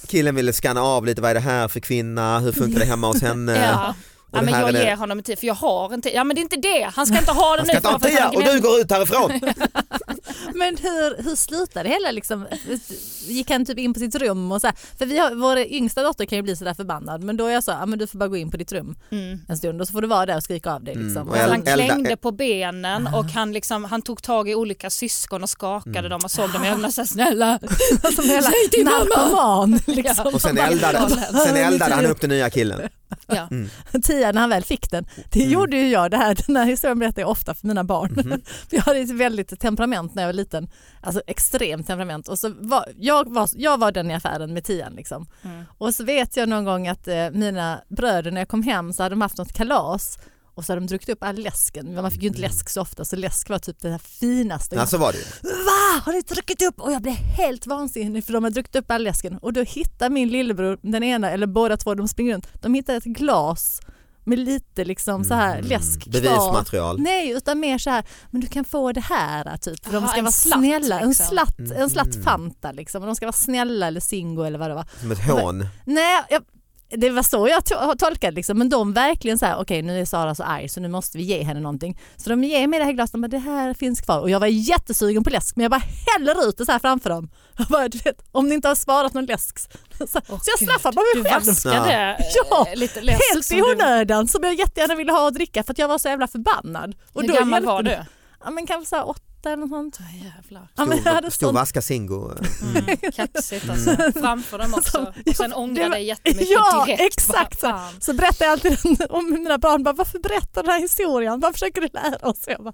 Killen 0.08 0.36
ville 0.36 0.54
scanna 0.54 0.82
av 0.82 1.06
lite, 1.06 1.22
vad 1.22 1.32
är 1.32 1.36
det 1.36 1.40
här 1.40 1.68
för 1.68 1.80
kvinna, 1.80 2.40
hur 2.40 2.52
funkar 2.52 2.80
det 2.80 2.86
hemma 2.86 3.08
hos 3.08 3.22
henne? 3.22 3.56
Ja. 3.56 3.96
Ja, 4.36 4.42
men 4.42 4.54
jag 4.60 4.70
är 4.70 4.74
det- 4.74 4.84
ger 4.84 4.96
honom 4.96 5.18
en 5.18 5.24
tia 5.24 5.36
för 5.36 5.48
jag 5.48 5.54
har 5.54 5.94
en 5.94 6.02
tia. 6.02 6.14
Ja 6.14 6.24
men 6.24 6.36
det 6.36 6.40
är 6.40 6.44
inte 6.44 6.56
det, 6.56 6.90
han 6.96 7.06
ska 7.06 7.18
inte 7.20 7.32
ha 7.32 7.56
den 7.56 7.60
Han 7.70 7.82
ska 7.82 7.92
nu. 7.92 8.00
ta 8.00 8.08
en 8.08 8.12
tia 8.16 8.30
och 8.30 8.44
du 8.54 8.60
går 8.62 8.80
ut 8.80 8.92
härifrån! 8.92 9.32
Men 10.54 10.78
hur, 10.78 11.24
hur 11.24 11.36
slutade 11.36 11.90
det 11.90 11.94
hela 11.94 12.12
liksom? 12.12 12.46
Gick 13.28 13.50
han 13.52 13.66
typ 13.66 13.78
in 13.80 13.94
på 13.94 14.00
sitt 14.00 14.16
rum 14.16 14.52
och 14.52 14.62
så 14.62 14.68
här, 14.68 14.76
för 14.98 15.06
vi 15.06 15.18
har, 15.20 15.32
vår 15.36 15.58
yngsta 15.58 16.04
dotter 16.04 16.26
kan 16.26 16.36
ju 16.38 16.42
bli 16.42 16.56
sådär 16.56 16.74
förbannad 16.74 17.24
men 17.24 17.38
då 17.38 17.46
är 17.46 17.54
jag 17.54 17.64
så, 17.64 17.72
ja 17.72 17.86
men 17.86 18.00
du 18.00 18.08
får 18.08 18.20
bara 18.20 18.30
gå 18.30 18.38
in 18.38 18.52
på 18.52 18.58
ditt 18.58 18.72
rum 18.72 18.96
Mm. 19.12 19.40
en 19.48 19.58
stund 19.58 19.82
och 19.82 19.88
så 19.88 19.92
får 19.94 20.02
du 20.02 20.08
vara 20.08 20.26
där 20.26 20.36
och 20.38 20.44
skrika 20.44 20.72
av 20.74 20.84
dig 20.84 20.94
Mm, 20.94 21.06
liksom. 21.08 21.28
jag- 21.28 21.38
sen- 21.40 21.50
Han 21.50 21.62
klängde 21.78 22.18
på 22.18 22.32
benen 22.32 23.08
och 23.08 23.26
han, 23.26 23.54
liksom, 23.54 23.84
han 23.86 24.02
tog 24.02 24.24
tag 24.24 24.50
i 24.50 24.56
olika 24.56 24.90
syskon 24.90 25.44
och 25.44 25.50
skakade 25.50 26.00
Mm. 26.00 26.10
dem 26.10 26.22
och 26.24 26.32
såg 26.32 26.52
dem 26.52 26.64
i 26.64 26.68
ögonen 26.68 26.86
och 26.86 26.94
sa 26.94 27.06
snälla 27.06 27.60
som 28.16 28.26
hela 28.30 28.50
narkoman 28.84 29.80
liksom. 29.86 30.26
Och 30.34 30.42
sen 30.42 30.58
eldade, 30.58 31.10
sen 31.46 31.56
eldade 31.56 31.96
han 31.96 32.06
upp 32.06 32.22
den 32.22 32.30
nya 32.30 32.50
killen. 32.50 32.82
Ja. 33.28 33.50
Tia 34.04 34.32
när 34.32 34.42
han 34.42 34.50
väl 34.50 34.64
fick 34.64 34.92
den. 34.92 35.06
Det 35.30 35.40
Mm. 35.40 35.54
gjorde 35.54 35.78
ju 35.78 35.88
jag, 35.90 36.12
det 36.12 36.18
här, 36.18 36.38
den 36.48 36.56
här 36.56 36.66
historien 36.66 37.00
berättar 37.00 37.22
jag 37.22 37.30
ofta 37.32 37.54
för 37.54 37.68
mina 37.68 37.84
barn. 37.84 38.16
För 38.70 38.76
jag 38.78 38.82
hade 38.82 39.00
ett 39.00 39.10
väldigt 39.10 39.60
temperament 39.60 40.16
när 40.16 40.24
jag 40.24 40.28
var 40.28 40.34
liten, 40.34 40.70
alltså 41.02 41.22
extremt 41.28 41.88
temperament. 41.88 42.28
Och 42.28 42.40
så 42.40 42.54
var, 42.60 42.86
jag, 42.98 43.34
var, 43.34 43.50
jag 43.56 43.78
var 43.80 43.92
den 43.92 44.12
i 44.12 44.14
affären 44.14 44.54
med 44.54 44.64
tian 44.64 44.94
liksom. 44.94 45.28
Mm. 45.44 45.64
Och 45.78 45.96
så 45.96 46.04
vet 46.04 46.38
jag 46.38 46.50
någon 46.50 46.66
gång 46.66 46.88
att 46.88 47.08
eh, 47.08 47.30
mina 47.32 47.82
bröder 47.88 48.32
när 48.32 48.42
jag 48.42 48.48
kom 48.48 48.64
hem 48.64 48.94
så 48.94 49.04
hade 49.04 49.16
de 49.16 49.22
haft 49.22 49.38
något 49.38 49.54
kalas 49.54 50.20
och 50.56 50.66
så 50.66 50.72
hade 50.72 50.82
de 50.82 50.88
druckit 50.88 51.10
upp 51.10 51.24
all 51.24 51.36
läsken. 51.36 51.86
Men 51.94 52.02
man 52.02 52.12
fick 52.12 52.22
ju 52.22 52.28
inte 52.28 52.42
läsk 52.42 52.70
så 52.70 52.82
ofta 52.82 53.06
så 53.06 53.16
läsk 53.16 53.50
var 53.50 53.60
typ 53.60 53.80
det 53.82 53.90
här 53.90 53.98
finaste. 53.98 54.76
Ja 54.76 54.88
så 54.88 54.98
var 54.98 55.12
det 55.12 55.18
ju. 55.18 55.24
Va? 55.50 56.02
Har 56.06 56.14
ni 56.14 56.22
druckit 56.22 56.62
upp? 56.62 56.80
Och 56.82 56.92
jag 56.92 57.02
blev 57.02 57.14
helt 57.16 57.68
vansinnig 57.68 58.26
för 58.26 58.34
de 58.34 58.44
har 58.44 58.52
druckit 58.52 58.76
upp 58.76 58.92
all 58.92 59.04
läsken. 59.04 59.38
Och 59.38 59.54
då 59.54 59.62
hittar 59.64 60.10
min 60.10 60.30
lillebror, 60.30 60.80
den 60.82 61.04
ena 61.04 61.30
eller 61.32 61.48
båda 61.48 61.78
två, 61.78 61.94
de 61.96 62.08
springer 62.08 62.34
runt, 62.34 62.48
de 62.62 62.74
hittar 62.74 62.96
ett 62.96 63.04
glas 63.04 63.82
med 64.28 64.40
lite 64.40 64.86
liksom 64.86 65.24
så 65.24 65.34
här 65.34 65.56
Mm. 65.58 65.70
läsk 65.70 66.02
kvar. 66.04 66.12
Bevismaterial. 66.12 67.00
Nej, 67.00 67.30
utan 67.32 67.60
mer 67.60 67.78
så 67.78 67.90
här, 67.90 68.04
men 68.32 68.42
du 68.42 68.48
kan 68.48 68.66
få 68.66 68.92
det 68.92 69.02
här 69.02 69.58
typ. 69.58 69.86
För 69.86 69.92
de 69.94 69.98
Aha, 69.98 70.08
ska 70.08 70.18
en 70.18 70.24
vara 70.24 70.32
slatt, 70.32 70.60
snälla. 70.60 71.00
En 71.00 71.10
liksom. 71.10 71.26
slatt, 71.26 71.60
Mm. 71.60 71.82
en 71.82 71.90
slatt 71.90 72.16
Fanta 72.24 72.72
liksom. 72.72 73.02
Och 73.02 73.06
de 73.08 73.16
ska 73.16 73.26
vara 73.26 73.34
snälla 73.34 73.88
eller 73.88 74.00
Zingo 74.00 74.44
eller 74.44 74.60
vad 74.60 74.70
det 74.70 74.76
var. 74.76 74.86
Som 75.02 75.12
ett 75.12 75.20
hån. 75.30 75.68
Nej, 75.86 76.24
jag, 76.30 76.42
det 76.90 77.10
var 77.10 77.24
så 77.24 77.48
jag 77.48 77.64
to- 77.64 77.86
har 77.86 77.96
tolkat 77.96 78.34
liksom. 78.34 78.58
Men 78.58 78.70
de 78.70 78.94
verkligen 78.94 79.38
så 79.38 79.46
här, 79.46 79.58
okej 79.60 79.82
nu 79.82 80.02
är 80.02 80.06
Sara 80.06 80.36
så 80.36 80.44
arg 80.44 80.70
så 80.70 80.80
nu 80.80 80.88
måste 80.88 81.18
vi 81.18 81.24
ge 81.24 81.44
henne 81.44 81.60
någonting. 81.60 82.00
Så 82.18 82.30
de 82.30 82.44
ger 82.44 82.68
mig 82.68 82.80
det 82.80 82.86
här 82.86 82.92
glaset 82.92 83.14
och 83.14 83.20
bara, 83.22 83.28
det 83.28 83.38
här 83.38 83.74
finns 83.74 84.02
kvar. 84.02 84.20
Och 84.20 84.30
jag 84.30 84.40
var 84.40 84.48
jättesugen 84.48 85.24
på 85.24 85.30
läsk 85.30 85.56
men 85.56 85.64
jag 85.64 85.72
bara 85.72 85.82
häller 86.14 86.50
ut 86.50 86.58
det 86.58 86.66
så 86.66 86.72
här 86.72 86.80
framför 86.80 87.10
dem. 87.10 87.30
Jag 87.58 87.68
bara, 87.68 87.88
du 87.88 87.98
vet, 87.98 88.22
om 88.32 88.50
ni 88.50 88.56
inte 88.56 88.68
har 88.68 88.76
sparat 88.76 89.14
någon 89.14 89.26
läsk. 89.26 89.60
Så, 90.00 90.08
så 90.08 90.20
jag 90.28 90.60
Gud. 90.60 90.70
straffar 90.70 90.92
bara 90.92 91.06
Du 91.16 91.22
mig 91.24 91.32
själv. 91.32 91.46
vaskade 91.46 92.18
Ja, 92.50 92.68
eh, 92.72 92.76
lite 92.76 93.02
läsk. 93.02 93.22
Helt 93.34 93.46
som 93.46 93.58
i 93.58 93.62
du- 93.62 93.72
onödan 93.72 94.28
som 94.28 94.44
jag 94.44 94.54
jättegärna 94.54 94.96
ville 94.96 95.12
ha 95.12 95.28
att 95.28 95.34
dricka 95.34 95.64
för 95.64 95.72
att 95.72 95.78
jag 95.80 95.88
var 95.88 95.98
så 95.98 96.08
jävla 96.08 96.28
förbannad. 96.28 96.96
Och 97.14 97.22
Hur 97.22 97.28
då 97.30 97.34
gammal 97.36 97.66
var 97.66 97.84
du? 97.84 97.98
Ja 98.44 98.50
men 98.52 98.68
kanske 98.68 98.90
så 98.90 98.96
här 98.96 99.10
åtta 99.10 99.22
eller 99.50 99.58
något 99.66 99.70
sånt. 99.70 99.98
Ja, 100.00 100.26
jävlar. 100.36 100.68
Ja, 100.76 100.86
men 100.86 100.98
jag 101.06 101.14
hade 101.14 101.32
Stor, 101.32 101.36
stor 101.36 101.48
sån- 101.48 101.56
vaska 101.56 101.82
Zingo. 101.82 102.32
Mm, 102.62 102.98
kaxigt 103.16 103.70
alltså. 103.70 104.20
Framför 104.20 104.58
dem 104.58 104.74
också. 104.74 105.14
Och 105.26 105.36
sen 105.36 105.54
ångra 105.54 105.84
det 105.84 105.90
var- 105.90 105.96
dig 105.96 106.06
jättemycket 106.06 106.50
Ja, 106.50 106.86
direkt. 106.86 107.02
exakt 107.02 107.62
Bara, 107.62 107.90
så. 107.92 108.02
Så 108.02 108.14
berättar 108.14 108.46
jag 108.46 108.52
alltid 108.52 108.78
om 109.10 109.30
mina 109.30 109.58
barn, 109.58 109.84
bara, 109.84 109.94
varför 109.94 110.20
berättar 110.20 110.62
du 110.64 110.66
den 110.68 110.72
här 110.74 110.82
historien? 110.82 111.40
Vad 111.40 111.54
försöker 111.54 111.82
du 111.82 111.88
lära 111.94 112.28
oss? 112.30 112.44
Jag 112.48 112.64
bara, 112.64 112.74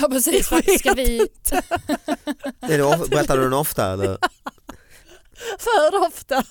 Ja 0.00 0.08
precis, 0.08 0.46
ska 0.78 0.92
vi... 0.94 1.28
Berättar 3.10 3.36
du 3.36 3.42
den 3.42 3.52
ofta 3.52 3.92
eller? 3.92 4.18
för 5.58 6.06
ofta. 6.06 6.42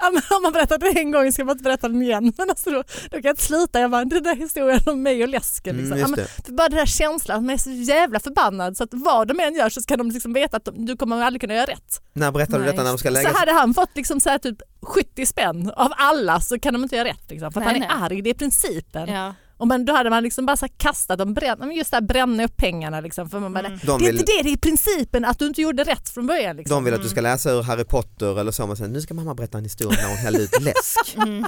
Ja, 0.00 0.10
men 0.12 0.22
om 0.36 0.42
man 0.42 0.52
berättar 0.52 0.78
det 0.78 1.00
en 1.00 1.10
gång 1.10 1.32
ska 1.32 1.44
man 1.44 1.52
inte 1.52 1.62
berätta 1.64 1.88
den 1.88 2.02
igen. 2.02 2.32
Men 2.38 2.50
alltså 2.50 2.70
då, 2.70 2.82
då 2.82 3.10
kan 3.10 3.22
jag 3.22 3.32
inte 3.32 3.42
sluta. 3.42 3.80
Jag 3.80 3.90
bara, 3.90 4.04
den 4.04 4.22
där 4.22 4.36
historien 4.36 4.80
om 4.86 5.02
mig 5.02 5.22
och 5.22 5.28
läsken. 5.28 5.76
Liksom. 5.76 5.92
Mm, 5.92 5.98
ja, 5.98 6.08
just 6.08 6.16
men, 6.16 6.24
det. 6.36 6.46
för 6.46 6.52
bara 6.52 6.68
den 6.68 6.78
här 6.78 6.86
känslan, 6.86 7.36
att 7.38 7.42
man 7.44 7.54
är 7.54 7.58
så 7.58 7.70
jävla 7.70 8.20
förbannad 8.20 8.76
så 8.76 8.84
att 8.84 8.90
vad 8.92 9.28
de 9.28 9.40
än 9.40 9.54
gör 9.54 9.68
så 9.68 9.80
ska 9.82 9.96
de 9.96 10.10
liksom 10.10 10.32
veta 10.32 10.56
att 10.56 10.64
de, 10.64 10.86
du 10.86 10.96
kommer 10.96 11.22
aldrig 11.22 11.40
kunna 11.40 11.54
göra 11.54 11.66
rätt. 11.66 12.00
När 12.12 12.30
berättar 12.32 12.58
du 12.58 12.64
detta 12.64 12.82
när 12.82 12.88
de 12.90 12.98
ska 12.98 13.08
Så 13.08 13.12
lägga 13.12 13.28
sig? 13.30 13.38
hade 13.38 13.52
han 13.52 13.74
fått 13.74 13.90
liksom 13.96 14.20
så 14.20 14.30
här 14.30 14.38
typ 14.38 14.58
70 14.82 15.26
spänn 15.26 15.70
av 15.76 15.92
alla 15.96 16.40
så 16.40 16.58
kan 16.58 16.72
de 16.72 16.82
inte 16.82 16.96
göra 16.96 17.08
rätt. 17.08 17.30
Liksom, 17.30 17.52
för 17.52 17.60
att 17.60 17.66
Nej, 17.66 17.80
han 17.80 17.90
är 17.90 17.96
nej. 17.96 18.04
arg, 18.06 18.22
det 18.22 18.30
är 18.30 18.34
principen. 18.34 19.08
Ja. 19.08 19.34
Och 19.56 19.68
men 19.68 19.84
då 19.84 19.92
hade 19.92 20.10
man 20.10 20.22
liksom 20.22 20.46
bara 20.46 20.68
kastat 20.76 21.18
dem, 21.18 21.34
bränna, 21.34 21.66
men 21.66 21.76
just 21.76 21.90
det 21.90 21.96
här, 21.96 22.02
bränna 22.02 22.44
upp 22.44 22.56
pengarna. 22.56 23.00
Liksom, 23.00 23.28
för 23.30 23.40
man 23.40 23.52
bara, 23.52 23.66
Mm. 23.66 23.78
De 23.86 23.98
Det 23.98 24.04
är 24.04 24.12
vill, 24.12 24.20
inte 24.20 24.32
det, 24.36 24.42
det 24.42 24.52
är 24.52 24.56
principen 24.56 25.24
att 25.24 25.38
du 25.38 25.46
inte 25.46 25.62
gjorde 25.62 25.84
rätt 25.84 26.08
från 26.08 26.26
början. 26.26 26.56
Liksom. 26.56 26.74
de 26.74 26.84
vill 26.84 26.94
att 26.94 27.02
du 27.02 27.08
ska 27.08 27.20
läsa 27.20 27.50
ur 27.50 27.62
Harry 27.62 27.84
Potter 27.84 28.40
eller 28.40 28.52
så. 28.52 28.66
Men 28.66 28.76
sen, 28.76 28.92
nu 28.92 29.00
ska 29.00 29.14
mamma 29.14 29.34
berätta 29.34 29.58
en 29.58 29.64
historia 29.64 30.00
när 30.02 30.08
hon 30.08 30.16
hällde 30.18 30.42
ut 30.42 30.60
läsk. 30.62 31.16
Mm. 31.24 31.44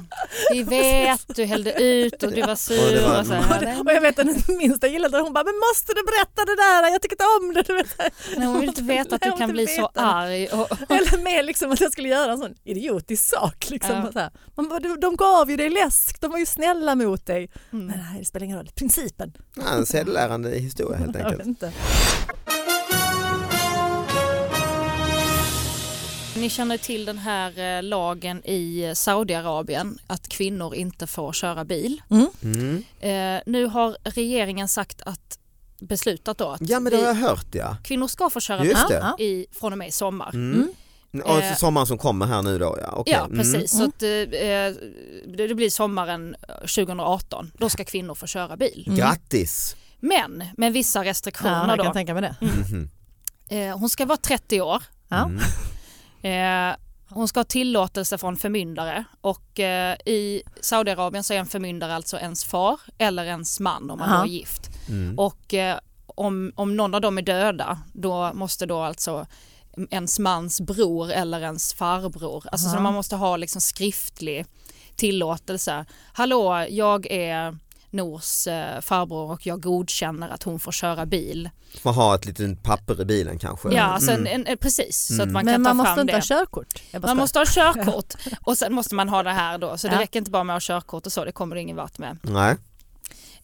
Vi 0.52 0.62
vet, 0.62 1.36
du 1.36 1.44
hällde 1.44 1.82
ut 1.82 2.22
och 2.22 2.32
du 2.32 2.42
var 2.42 2.56
sur. 2.56 2.86
Och 2.86 2.92
det 2.92 3.02
var- 3.08 3.20
och 3.20 3.26
så 3.26 3.36
Och, 3.36 3.44
här, 3.44 3.60
det, 3.60 3.76
och 3.80 3.92
jag 3.92 4.00
vet 4.00 4.18
att 4.18 4.26
den 4.26 4.56
minsta 4.58 4.86
gillade 4.86 5.16
det, 5.16 5.22
hon 5.22 5.32
bara, 5.32 5.44
men 5.44 5.54
måste 5.72 5.92
du 5.92 6.02
berätta 6.04 6.44
det 6.44 6.56
där? 6.56 6.92
Jag 6.92 7.02
tycker 7.02 7.14
inte 7.14 7.24
om 7.40 7.54
det. 7.54 7.62
Du 7.62 7.74
vet. 7.74 7.98
Nej, 8.36 8.46
hon 8.46 8.60
vill 8.60 8.68
inte 8.68 8.82
veta 8.82 9.14
att 9.14 9.22
du 9.22 9.32
kan 9.32 9.52
bli 9.52 9.66
så 9.66 9.90
arg. 9.94 10.46
Och, 10.48 10.90
Eller 10.90 11.22
mer 11.22 11.42
liksom 11.42 11.72
att 11.72 11.80
jag 11.80 11.92
skulle 11.92 12.08
göra 12.08 12.32
en 12.32 12.38
sån 12.38 12.54
idiotisk 12.64 13.28
sak. 13.28 13.70
Liksom. 13.70 13.94
Ja. 13.96 14.12
Så 14.12 14.18
här. 14.18 14.30
Man 14.56 14.68
bara, 14.68 14.80
de, 14.80 15.00
de 15.00 15.16
gav 15.16 15.50
ju 15.50 15.56
dig 15.56 15.70
läsk, 15.70 16.20
de 16.20 16.30
var 16.30 16.38
ju 16.38 16.46
snälla 16.46 16.94
mot 16.94 17.26
dig. 17.26 17.50
mm. 17.72 17.92
Men 17.96 18.04
nej, 18.10 18.18
det 18.18 18.24
spelar 18.24 18.44
ingen 18.44 18.56
roll, 18.56 18.70
principen. 18.74 19.32
Ja, 19.54 19.62
en 19.68 19.86
sedelärande 19.86 20.50
historia 20.50 20.98
helt 20.98 21.14
Jag 21.18 21.22
vet 21.24 21.32
enkelt. 21.32 21.46
inte. 21.48 21.72
Ni 26.36 26.50
känner 26.50 26.78
till 26.78 27.04
den 27.04 27.18
här 27.18 27.78
eh, 27.78 27.82
lagen 27.82 28.44
i 28.44 28.92
Saudiarabien 28.96 29.98
att 30.06 30.28
kvinnor 30.28 30.74
inte 30.74 31.06
får 31.06 31.32
köra 31.32 31.64
bil. 31.64 32.02
Mm. 32.10 32.84
Eh, 33.00 33.42
nu 33.46 33.66
har 33.66 33.96
regeringen 34.04 34.68
sagt 34.68 35.02
att 35.02 35.38
beslutat 35.78 36.38
då 36.38 36.48
att 36.48 36.60
Ja 36.68 36.80
men 36.80 36.90
det 36.92 36.96
har 36.98 37.04
jag 37.06 37.14
hört 37.14 37.54
ja. 37.54 37.76
kvinnor 37.84 38.08
ska 38.08 38.30
få 38.30 38.40
köra 38.40 38.60
bil 38.62 38.76
i, 39.18 39.46
från 39.52 39.72
och 39.72 39.78
med 39.78 39.88
i 39.88 39.92
sommar. 39.92 40.30
Mm. 40.34 40.68
Och 41.22 41.38
Eh, 41.42 41.54
sommaren 41.56 41.86
som 41.86 41.98
kommer 41.98 42.26
här 42.26 42.42
nu 42.42 42.58
då 42.58 42.78
ja. 42.82 42.92
Okej. 42.96 43.12
Ja 43.14 43.24
Mm. 43.24 43.38
precis, 43.38 43.70
så 43.70 43.76
Mm. 43.76 43.88
att, 43.88 44.02
eh, 44.02 44.08
det, 45.36 45.46
det 45.46 45.54
blir 45.54 45.70
sommaren 45.70 46.36
2018. 46.60 47.50
Då 47.58 47.68
ska 47.68 47.84
kvinnor 47.84 48.14
få 48.14 48.26
köra 48.26 48.56
bil. 48.56 48.84
Mm. 48.86 48.98
Grattis! 48.98 49.76
Men 50.00 50.44
med 50.56 50.72
vissa 50.72 50.98
Ja, 51.04 51.10
restriktioner 51.10 51.68
jag 51.68 51.78
då. 51.78 51.84
kan 51.84 51.92
tänka 51.92 52.14
mig 52.14 52.22
det. 52.22 52.36
Mhm. 52.40 52.90
Eh, 53.48 53.78
hon 53.78 53.88
ska 53.88 54.06
vara 54.06 54.16
30 54.18 54.60
år. 54.60 54.82
Ja. 55.08 55.30
Mm. 56.22 56.70
Eh, 56.72 56.76
Hon 57.08 57.28
ska 57.28 57.40
ha 57.40 57.44
tillåtelse 57.44 58.18
från 58.18 58.36
förmyndare 58.36 59.04
och 59.20 59.60
eh, 59.60 59.96
i 60.06 60.42
Saudiarabien 60.60 61.24
så 61.24 61.34
är 61.34 61.38
en 61.38 61.46
förmyndare 61.46 61.94
alltså 61.94 62.16
ens 62.18 62.44
far 62.44 62.80
eller 62.98 63.24
ens 63.24 63.60
man 63.60 63.90
om 63.90 63.98
man 63.98 64.08
Aha. 64.08 64.18
då 64.18 64.24
är 64.24 64.28
gift. 64.28 64.70
Mm. 64.88 65.18
Och 65.18 65.54
eh, 65.54 65.78
om, 66.06 66.52
om 66.56 66.76
någon 66.76 66.94
av 66.94 67.00
dem 67.00 67.18
är 67.18 67.22
döda 67.22 67.78
då 67.92 68.30
måste 68.34 68.66
då 68.66 68.80
alltså 68.80 69.26
ens 69.90 70.18
mans 70.18 70.60
bror 70.60 71.10
eller 71.12 71.40
ens 71.40 71.74
farbror, 71.74 72.44
alltså 72.52 72.68
så 72.68 72.74
Aha. 72.74 72.82
man 72.82 72.94
måste 72.94 73.16
ha 73.16 73.36
liksom 73.36 73.60
skriftlig 73.60 74.46
tillåtelse. 74.96 75.84
Hallå, 76.12 76.66
jag 76.70 77.06
är 77.10 77.58
Nors 77.90 78.46
eh, 78.46 78.80
farbror 78.80 79.30
och 79.32 79.46
jag 79.46 79.62
godkänner 79.62 80.28
att 80.28 80.42
hon 80.42 80.60
får 80.60 80.72
köra 80.72 81.06
bil. 81.06 81.50
Man 81.82 81.94
har 81.94 82.14
ett 82.14 82.24
litet 82.26 82.62
papper 82.62 83.00
i 83.00 83.04
bilen 83.04 83.38
kanske. 83.38 83.68
Ja, 83.74 83.82
alltså 83.82 84.10
en, 84.10 84.20
Mm. 84.20 84.32
en, 84.40 84.46
en, 84.46 84.58
precis 84.58 85.06
så 85.06 85.14
att 85.14 85.20
Mm. 85.20 85.32
man 85.32 85.42
kan 85.44 85.52
Men 85.52 85.64
ta 85.64 85.68
man 85.68 85.76
måste 85.76 85.88
fram 85.94 86.00
inte 86.00 86.12
det. 86.12 86.16
ha 86.16 86.22
körkort. 86.22 86.82
Man 87.02 87.16
måste 87.16 87.38
ha 87.38 87.46
körkort 87.48 88.14
och 88.42 88.58
sen 88.58 88.74
måste 88.74 88.94
man 88.94 89.08
ha 89.08 89.22
det 89.22 89.32
här 89.32 89.58
då 89.58 89.78
så 89.78 89.88
det 89.88 89.94
Ja. 89.94 90.00
räcker 90.00 90.18
inte 90.18 90.30
bara 90.30 90.44
med 90.44 90.56
att 90.56 90.62
ha 90.68 90.74
körkort 90.74 91.06
och 91.06 91.12
så, 91.12 91.24
det 91.24 91.32
kommer 91.32 91.54
du 91.56 91.62
ingen 91.62 91.76
vart 91.76 91.98
med. 91.98 92.18
Nej. 92.22 92.56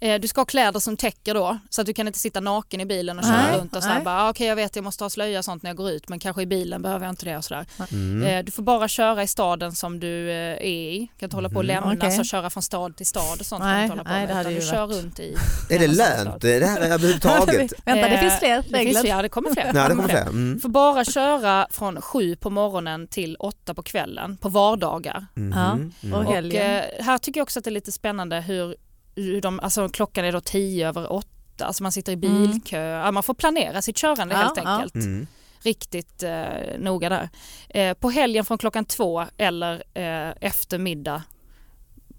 Eh, 0.03 0.21
Du 0.21 0.29
ska 0.29 0.41
ha 0.41 0.47
kläder 0.47 0.81
som 0.81 0.97
täcker 0.97 1.35
då 1.35 1.59
så 1.71 1.81
att 1.81 1.87
du 1.87 1.95
kan 1.95 2.07
inte 2.07 2.19
sitta 2.19 2.41
naken 2.41 2.81
i 2.81 2.87
bilen 2.87 3.19
och 3.19 3.25
köra 3.25 3.37
Nej, 3.51 3.59
runt 3.59 3.77
och 3.77 3.83
nej. 3.85 4.03
bara 4.05 4.23
"Ah, 4.23 4.31
okej 4.31 4.47
jag 4.47 4.57
vet 4.57 4.77
jag 4.77 4.83
måste 4.85 5.05
ha 5.05 5.11
slöja 5.11 5.39
och 5.39 5.45
sånt 5.45 5.63
när 5.63 5.71
jag 5.71 5.77
går 5.77 5.91
ut 5.91 6.09
men 6.09 6.19
kanske 6.19 6.43
i 6.43 6.47
bilen 6.47 6.83
behöver 6.83 7.07
jag 7.07 7.13
inte 7.13 7.25
det 7.25 7.37
och 7.37 7.45
sådär. 7.45 7.67
Mm. 7.93 8.23
Eh, 8.23 8.45
Du 8.45 8.53
får 8.53 8.63
bara 8.63 8.89
köra 8.89 9.23
i 9.23 9.27
staden 9.27 9.73
som 9.73 10.01
du 10.01 10.31
eh, 10.31 10.37
är 10.37 10.63
i. 10.63 10.99
Du 11.15 11.19
kan 11.19 11.27
inte 11.27 11.37
hålla 11.37 11.49
på 11.49 11.57
och 11.57 11.65
lämnas 11.65 11.97
Okej. 11.97 12.19
och 12.19 12.25
köra 12.27 12.51
från 12.51 12.63
stad 12.63 12.97
till 12.97 13.07
stad 13.07 13.41
och 13.41 13.47
sånt. 13.47 13.65
Nej, 13.65 13.89
kan 13.89 13.97
du 13.97 14.01
inte 14.01 14.11
hålla 14.11 14.25
på 14.27 14.27
nej, 14.27 14.37
med, 14.37 14.47
det 14.47 14.51
du 14.51 14.55
ju 14.55 14.71
kör 14.71 14.87
varit- 14.87 14.97
runt 15.03 15.21
i 15.21 15.37
Är 15.71 15.79
det 15.79 15.87
lönt 15.87 16.41
det 16.43 16.67
här 16.67 16.81
överhuvudtaget? 16.93 17.73
Vänta, 17.85 18.09
det 18.09 18.19
finns 18.19 18.39
fler 18.39 18.57
Det 18.57 18.63
finns, 18.79 18.97
regler. 18.97 19.11
ja, 19.17 19.23
det 19.23 19.29
kommer 19.29 19.51
fler. 19.51 19.71
Nej 19.75 19.89
det 19.89 19.95
kommer 19.95 20.09
fler. 20.09 20.23
Mm. 20.23 20.61
får 20.61 20.69
bara 20.69 21.05
köra 21.05 21.67
från 21.71 22.01
sju 22.01 22.37
på 22.37 22.51
morgonen 22.51 23.07
till 23.09 23.37
åtta 23.39 23.75
på 23.75 23.83
kvällen 23.83 24.37
på 24.37 24.49
vardagar. 24.49 25.27
Mhm. 25.35 25.53
Ja, 25.57 25.73
Mm. 25.73 25.93
och 26.15 26.19
Och 26.21 27.05
här 27.05 27.19
tycker 27.19 27.41
jag 27.41 27.43
också 27.43 27.59
att 27.59 27.65
det 27.65 27.71
är 27.71 27.73
lite 27.73 27.93
spännande 27.93 28.41
hur, 28.41 28.77
hur 29.17 29.41
de, 29.41 29.61
alltså 29.61 29.89
klockan 29.89 30.25
är 30.25 30.33
då 30.33 30.41
tio 30.41 30.89
över 30.89 31.13
åtta, 31.13 31.65
alltså 31.65 31.83
man 31.83 31.93
sitter 31.93 32.13
i 32.13 32.15
Mm. 32.27 32.43
bilkö, 32.43 32.81
ja, 32.83 33.11
man 33.13 33.23
får 33.23 33.35
planera 33.35 33.83
sitt 33.83 33.97
körande 33.97 34.35
Ja, 34.35 34.41
helt 34.41 34.57
ja. 34.57 34.63
enkelt. 34.63 34.95
Mm. 34.95 35.27
Riktigt 35.63 36.23
eh, 36.23 36.45
noga 36.79 37.09
där. 37.09 37.29
Eh, 37.69 37.95
på 37.95 38.11
helgen 38.11 38.45
från 38.45 38.59
klockan 38.59 38.85
två 38.85 39.25
eller 39.37 39.75
eh, 39.95 40.35
efter 40.41 40.79
middag 40.79 41.23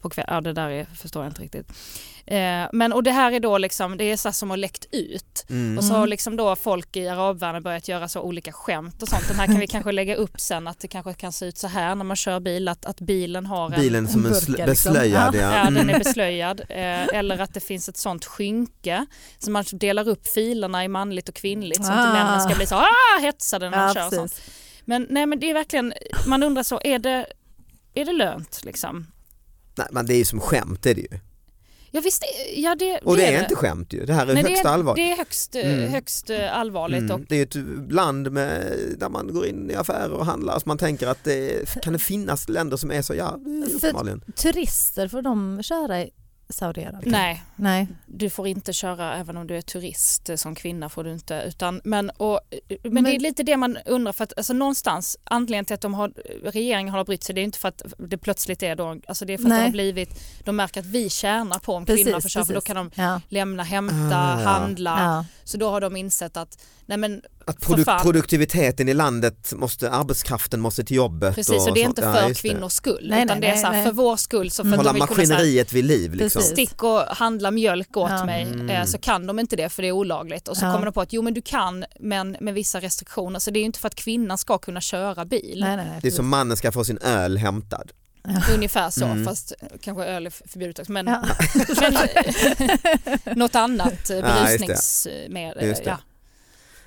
på 0.03 0.10
kväll, 0.10 0.25
ja 0.27 0.41
det 0.41 0.53
där 0.53 0.69
är, 0.69 0.86
förstår 0.86 1.24
jag 1.24 1.29
inte 1.29 1.41
riktigt. 1.41 1.67
Eh, 2.25 2.65
men 2.74 2.93
och 2.93 3.03
det 3.03 3.12
här 3.12 3.31
är 3.31 3.39
då 3.39 3.57
liksom, 3.57 3.98
det 3.98 4.03
är 4.03 4.17
så 4.17 4.31
som 4.31 4.50
har 4.50 4.57
läckt 4.57 4.86
ut. 4.91 5.45
Mm. 5.50 5.77
Och 5.77 5.83
så 5.83 5.93
har 5.93 6.07
liksom 6.07 6.36
då 6.38 6.55
folk 6.55 6.95
i 6.98 7.07
arabvärlden 7.07 7.63
börjat 7.63 7.88
göra 7.88 8.07
så 8.07 8.22
olika 8.22 8.51
skämt 8.51 9.01
och 9.01 9.07
sånt. 9.07 9.27
Den 9.27 9.39
här 9.39 9.45
kan 9.45 9.60
vi 9.60 9.67
kanske 9.67 9.91
lägga 9.91 10.15
upp 10.15 10.39
sen 10.39 10.67
att 10.67 10.79
det 10.79 10.88
kanske 10.88 11.13
kan 11.13 11.31
se 11.33 11.45
ut 11.45 11.57
så 11.57 11.67
här 11.67 11.95
när 11.95 12.05
man 12.05 12.15
kör 12.15 12.39
bil 12.39 12.67
att, 12.67 12.86
att 12.86 13.00
bilen 13.01 13.45
har 13.45 13.65
en 13.74 13.81
Bilen 13.81 14.07
som 14.07 14.25
en 14.25 14.31
burka, 14.31 14.65
liksom. 14.65 14.65
beslöjad. 14.93 15.36
Ja. 15.36 15.39
Ja, 15.57 15.63
den 15.63 15.77
Mm. 15.77 15.89
är 15.89 16.00
beslöjad. 16.00 16.62
Eh, 16.69 17.07
eller 17.13 17.39
att 17.39 17.53
det 17.53 17.60
finns 17.60 17.89
ett 17.89 17.98
sånt 17.98 18.25
skynke 18.25 19.05
så 19.39 19.51
man 19.51 19.63
delar 19.72 20.07
upp 20.07 20.27
filerna 20.27 20.83
i 20.83 20.88
manligt 20.88 21.29
och 21.29 21.36
kvinnligt 21.36 21.86
så 21.86 21.91
att 21.91 22.00
Ah. 22.10 22.13
männen 22.13 22.41
ska 22.41 22.55
bli 22.55 22.65
så 22.65 22.75
ah, 22.75 23.19
hetsade 23.22 23.69
när 23.69 23.77
man 23.77 23.88
Ja, 23.88 23.93
kör. 23.93 24.07
och 24.07 24.13
Sånt. 24.13 24.41
Men, 24.86 25.07
nej, 25.10 25.25
men 25.25 25.39
det 25.39 25.50
är 25.50 25.53
verkligen, 25.53 25.93
man 26.27 26.43
undrar 26.43 26.63
så, 26.63 26.79
är 26.83 27.00
det, 27.00 27.25
är 27.93 28.05
det 28.05 28.12
lönt 28.13 28.62
liksom? 28.63 29.07
Nej, 29.75 29.88
men 29.92 30.06
det 30.06 30.13
är 30.13 30.18
ju 30.18 30.25
som 30.25 30.39
skämt 30.39 30.86
är 30.86 30.96
det 30.96 31.01
ju. 31.01 31.20
Ja 31.96 32.01
visst, 32.03 32.24
ja 32.56 32.75
det, 32.75 33.00
Och 33.03 33.18
det 33.18 33.25
är 33.25 33.42
inte 33.42 33.56
skämt 33.56 33.94
ju. 33.94 34.06
Det 34.06 34.13
här 34.13 34.27
är 34.27 34.34
Nej, 34.34 34.44
högst 34.44 34.63
det 34.63 34.70
allvarligt. 34.70 35.06
Det 35.06 35.12
är 35.12 35.18
högst, 35.18 35.56
eh, 35.56 35.74
Mm. 35.74 35.92
högst 35.92 36.30
eh, 36.30 36.58
allvarligt. 36.58 37.00
Mm. 37.00 37.12
Och, 37.12 37.22
Det 37.30 37.36
är 37.36 37.44
ett 37.44 37.92
land 37.94 38.32
med, 38.32 38.74
där 38.98 39.10
man 39.10 39.34
går 39.34 39.46
in 39.46 39.72
i 39.72 39.75
affärer 39.75 40.12
och 40.12 40.25
handlar 40.25 40.60
så 40.60 40.63
man 40.65 40.77
tänker 40.77 41.08
att 41.08 41.24
det 41.24 41.70
kan 41.82 41.94
det 41.94 42.00
finnas 42.00 42.50
länder 42.50 42.77
som 42.77 42.92
är 42.92 43.01
så, 43.01 43.15
ja 43.15 43.39
det 43.46 43.50
är 43.75 43.80
För-. 43.80 44.32
Turister, 44.32 45.08
får 45.08 45.22
de 45.22 45.63
köra 45.63 46.06
Saudiarabien? 46.53 47.12
nej, 47.12 47.43
Nej. 47.55 47.88
du 48.05 48.29
får 48.29 48.48
inte 48.48 48.74
köra 48.74 49.15
även 49.17 49.38
om 49.38 49.48
du 49.48 49.57
är 49.57 49.62
turist 49.62 50.29
eh, 50.29 50.36
som 50.36 50.55
kvinna 50.55 50.89
får 50.89 51.03
du 51.03 51.13
inte. 51.13 51.43
Utan, 51.48 51.81
men, 51.83 52.10
och, 52.10 52.39
men, 52.51 52.69
det 52.83 52.89
Men- 53.01 53.05
är 53.07 53.19
lite 53.19 53.43
det 53.43 53.57
man 53.57 53.77
undrar 53.86 54.13
för 54.13 54.24
att 54.24 54.33
alltså, 54.38 54.53
någonstans 54.53 55.17
anledningen 55.24 55.65
till 55.65 55.74
att 55.74 55.81
de 55.81 55.93
har, 55.93 56.13
regeringen 56.51 56.93
har 56.93 57.05
brytt 57.05 57.24
sig 57.24 57.36
det 57.36 57.41
är 57.41 57.43
inte 57.43 57.60
för 57.60 57.67
att 57.67 57.81
det 57.98 58.17
plötsligt 58.17 58.63
är 58.63 58.75
då, 58.75 59.00
alltså 59.07 59.25
det 59.25 59.33
är 59.33 59.38
för 59.38 59.43
att 59.43 59.50
det 59.50 59.55
Nej. 59.55 59.63
har 59.63 59.72
blivit, 59.72 60.24
de 60.43 60.55
märker 60.55 60.79
att 60.79 60.86
vi 60.86 61.10
tjänar 61.10 61.60
på 61.60 61.74
om 61.74 61.86
Precis, 61.86 62.03
kvinnorna 62.05 62.22
får 62.22 62.29
köra 62.29 62.45
för 62.45 62.53
då 62.53 62.62
kan 62.62 62.75
de 62.75 62.91
Ja. 62.95 63.22
lämna, 63.29 63.63
hämta, 63.63 63.95
Ah, 64.17 64.41
ja. 64.41 64.48
handla. 64.50 65.00
Ja. 65.00 65.25
Så 65.43 65.57
då 65.57 65.69
har 65.69 65.81
de 65.81 65.95
insett 65.95 66.38
att 66.38 66.57
nej 66.86 66.98
men 66.98 67.22
Att 67.46 67.58
produ- 67.60 67.84
fan. 67.84 68.02
produktiviteten 68.02 68.90
i 68.90 68.94
landet, 68.94 69.54
måste, 69.56 69.92
arbetskraften 69.92 70.60
måste 70.60 70.84
till 70.84 70.96
jobbet. 70.98 71.36
Precis, 71.36 71.68
och 71.68 71.74
det 71.74 71.82
är 71.82 71.86
inte 71.86 72.02
Ja, 72.02 72.13
för 72.13 72.28
det. 72.30 72.34
kvinnors 72.36 72.72
skull 72.74 73.08
Nej, 73.10 73.24
utan 73.25 73.40
nej, 73.40 73.50
det 73.50 73.56
är 73.58 73.62
så 73.62 73.68
här, 73.68 73.84
för 73.84 73.92
vår 73.92 74.18
skull 74.18 74.52
så 74.52 74.63
för 74.63 74.70
att 74.70 74.75
Hålla 74.78 74.90
de 74.94 74.94
vill 75.00 75.08
kunna 75.08 75.18
maskineriet 75.22 75.74
vid 75.74 75.86
liv 75.86 76.13
liksom. 76.13 76.42
Stick 76.42 76.84
och 76.84 77.00
handla 77.02 77.52
mjölk 77.52 77.98
åt 77.98 78.10
Ja. 78.12 78.25
mig 78.25 78.42
Mm. 78.44 78.70
eh, 78.70 78.86
så 78.86 78.98
kan 78.98 79.28
de 79.28 79.40
inte 79.40 79.56
det 79.56 79.70
för 79.70 79.82
det 79.82 79.88
är 79.88 79.92
olagligt 79.92 80.48
och 80.48 80.58
så 80.58 80.66
Ja. 80.66 80.74
kommer 80.74 80.86
de 80.86 80.92
på 80.92 81.02
att 81.02 81.13
jo 81.13 81.22
men 81.22 81.34
du 81.34 81.42
kan 81.42 81.86
men 82.00 82.38
med 82.40 82.54
vissa 82.54 82.80
restriktioner 82.80 83.40
så 83.40 83.52
det 83.52 83.60
är 83.60 83.62
ju 83.62 83.66
inte 83.66 83.80
för 83.80 83.88
att 83.88 83.96
kvinnan 83.96 84.38
ska 84.38 84.58
kunna 84.58 84.82
köra 84.82 85.25
bil. 85.25 85.58
Nej, 85.62 85.75
nej, 85.78 85.86
nej, 85.86 86.00
Det 86.02 86.08
är 86.08 86.12
som 86.12 86.28
mannen 86.30 86.58
ska 86.58 86.72
få 86.72 86.84
sin 86.84 86.98
öl 86.98 87.38
hämtad. 87.38 87.92
Ungefär 88.56 88.90
så 88.90 89.06
Mm. 89.06 89.25
fast 89.25 89.54
kanske 89.82 90.04
öl 90.06 90.25
är 90.25 90.30
förbjudet 90.30 90.80
också 90.80 90.92
men, 90.92 91.08
Ja. 91.08 91.24
men 93.25 93.38
något 93.38 93.56
annat 93.56 94.10
eh, 94.10 94.18
Ja, 94.18 94.22
berusningsmedel. 94.22 95.58
Det. 95.60 95.82
Ja. 95.86 95.98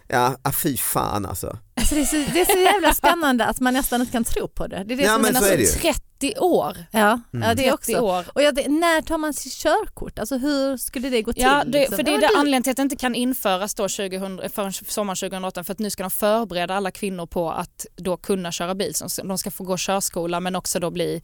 Ja, 0.09 0.37
ah, 0.43 0.53
fy 0.53 0.77
fan 0.77 1.27
alltså. 1.27 1.59
Alltså 1.81 1.95
det, 1.95 2.01
är 2.01 2.05
så, 2.05 2.17
det 2.33 2.41
är 2.41 2.45
så 2.45 2.59
jävla 2.59 2.95
spännande 2.95 3.45
att 3.47 3.61
man 3.61 3.75
nästan 3.75 4.01
inte 4.01 4.13
kan 4.13 4.25
tro 4.25 4.49
på 4.49 4.67
det. 4.67 4.85
det, 4.85 4.95
är 4.95 4.97
det 4.97 5.03
Ja, 5.03 5.13
som 5.13 5.23
men 5.23 5.37
är 5.37 5.41
så 5.41 5.47
är 5.47 5.57
det 5.57 5.63
ju. 5.63 5.93
30 6.19 6.35
år. 6.39 6.77
Ja, 6.91 7.21
Mm. 7.33 7.49
ja, 7.49 7.55
det 7.55 7.63
30 7.63 7.73
också. 7.73 7.93
år. 8.01 8.25
Och 8.35 8.43
jag, 8.43 8.55
det, 8.55 8.69
när 8.69 9.03
tar 9.03 9.19
man 9.19 9.35
sitt 9.35 9.53
körkort? 9.53 10.19
Alltså 10.19 10.37
hur 10.39 10.77
skulle 10.77 11.09
det 11.11 11.23
gå 11.23 11.33
till? 11.33 11.43
Ja, 11.43 11.63
det, 11.67 11.79
liksom? 11.79 11.97
för 11.97 12.03
det 12.03 12.11
är 12.11 12.15
Ja, 12.15 12.21
det 12.21 12.29
anledningen 12.39 12.63
till 12.63 12.71
att 12.71 12.77
det 12.77 12.83
inte 12.83 12.97
kan 12.97 13.15
införas 13.15 13.75
då 13.75 13.83
2000, 13.89 14.41
förrän 14.53 14.73
sommaren 14.73 15.17
2018 15.17 15.65
för 15.65 15.73
att 15.73 15.79
nu 15.79 15.91
ska 15.91 16.03
de 16.03 16.11
förbereda 16.11 16.75
alla 16.75 16.91
kvinnor 16.91 17.27
på 17.27 17.51
att 17.51 17.87
då 17.97 18.17
kunna 18.17 18.53
köra 18.53 18.75
bil. 18.75 18.95
Så 18.95 19.23
de 19.23 19.39
ska 19.39 19.51
få 19.51 19.65
gå 19.65 19.77
körskola 19.79 20.41
men 20.41 20.57
också 20.57 20.79
då 20.81 20.91
bli 20.91 21.23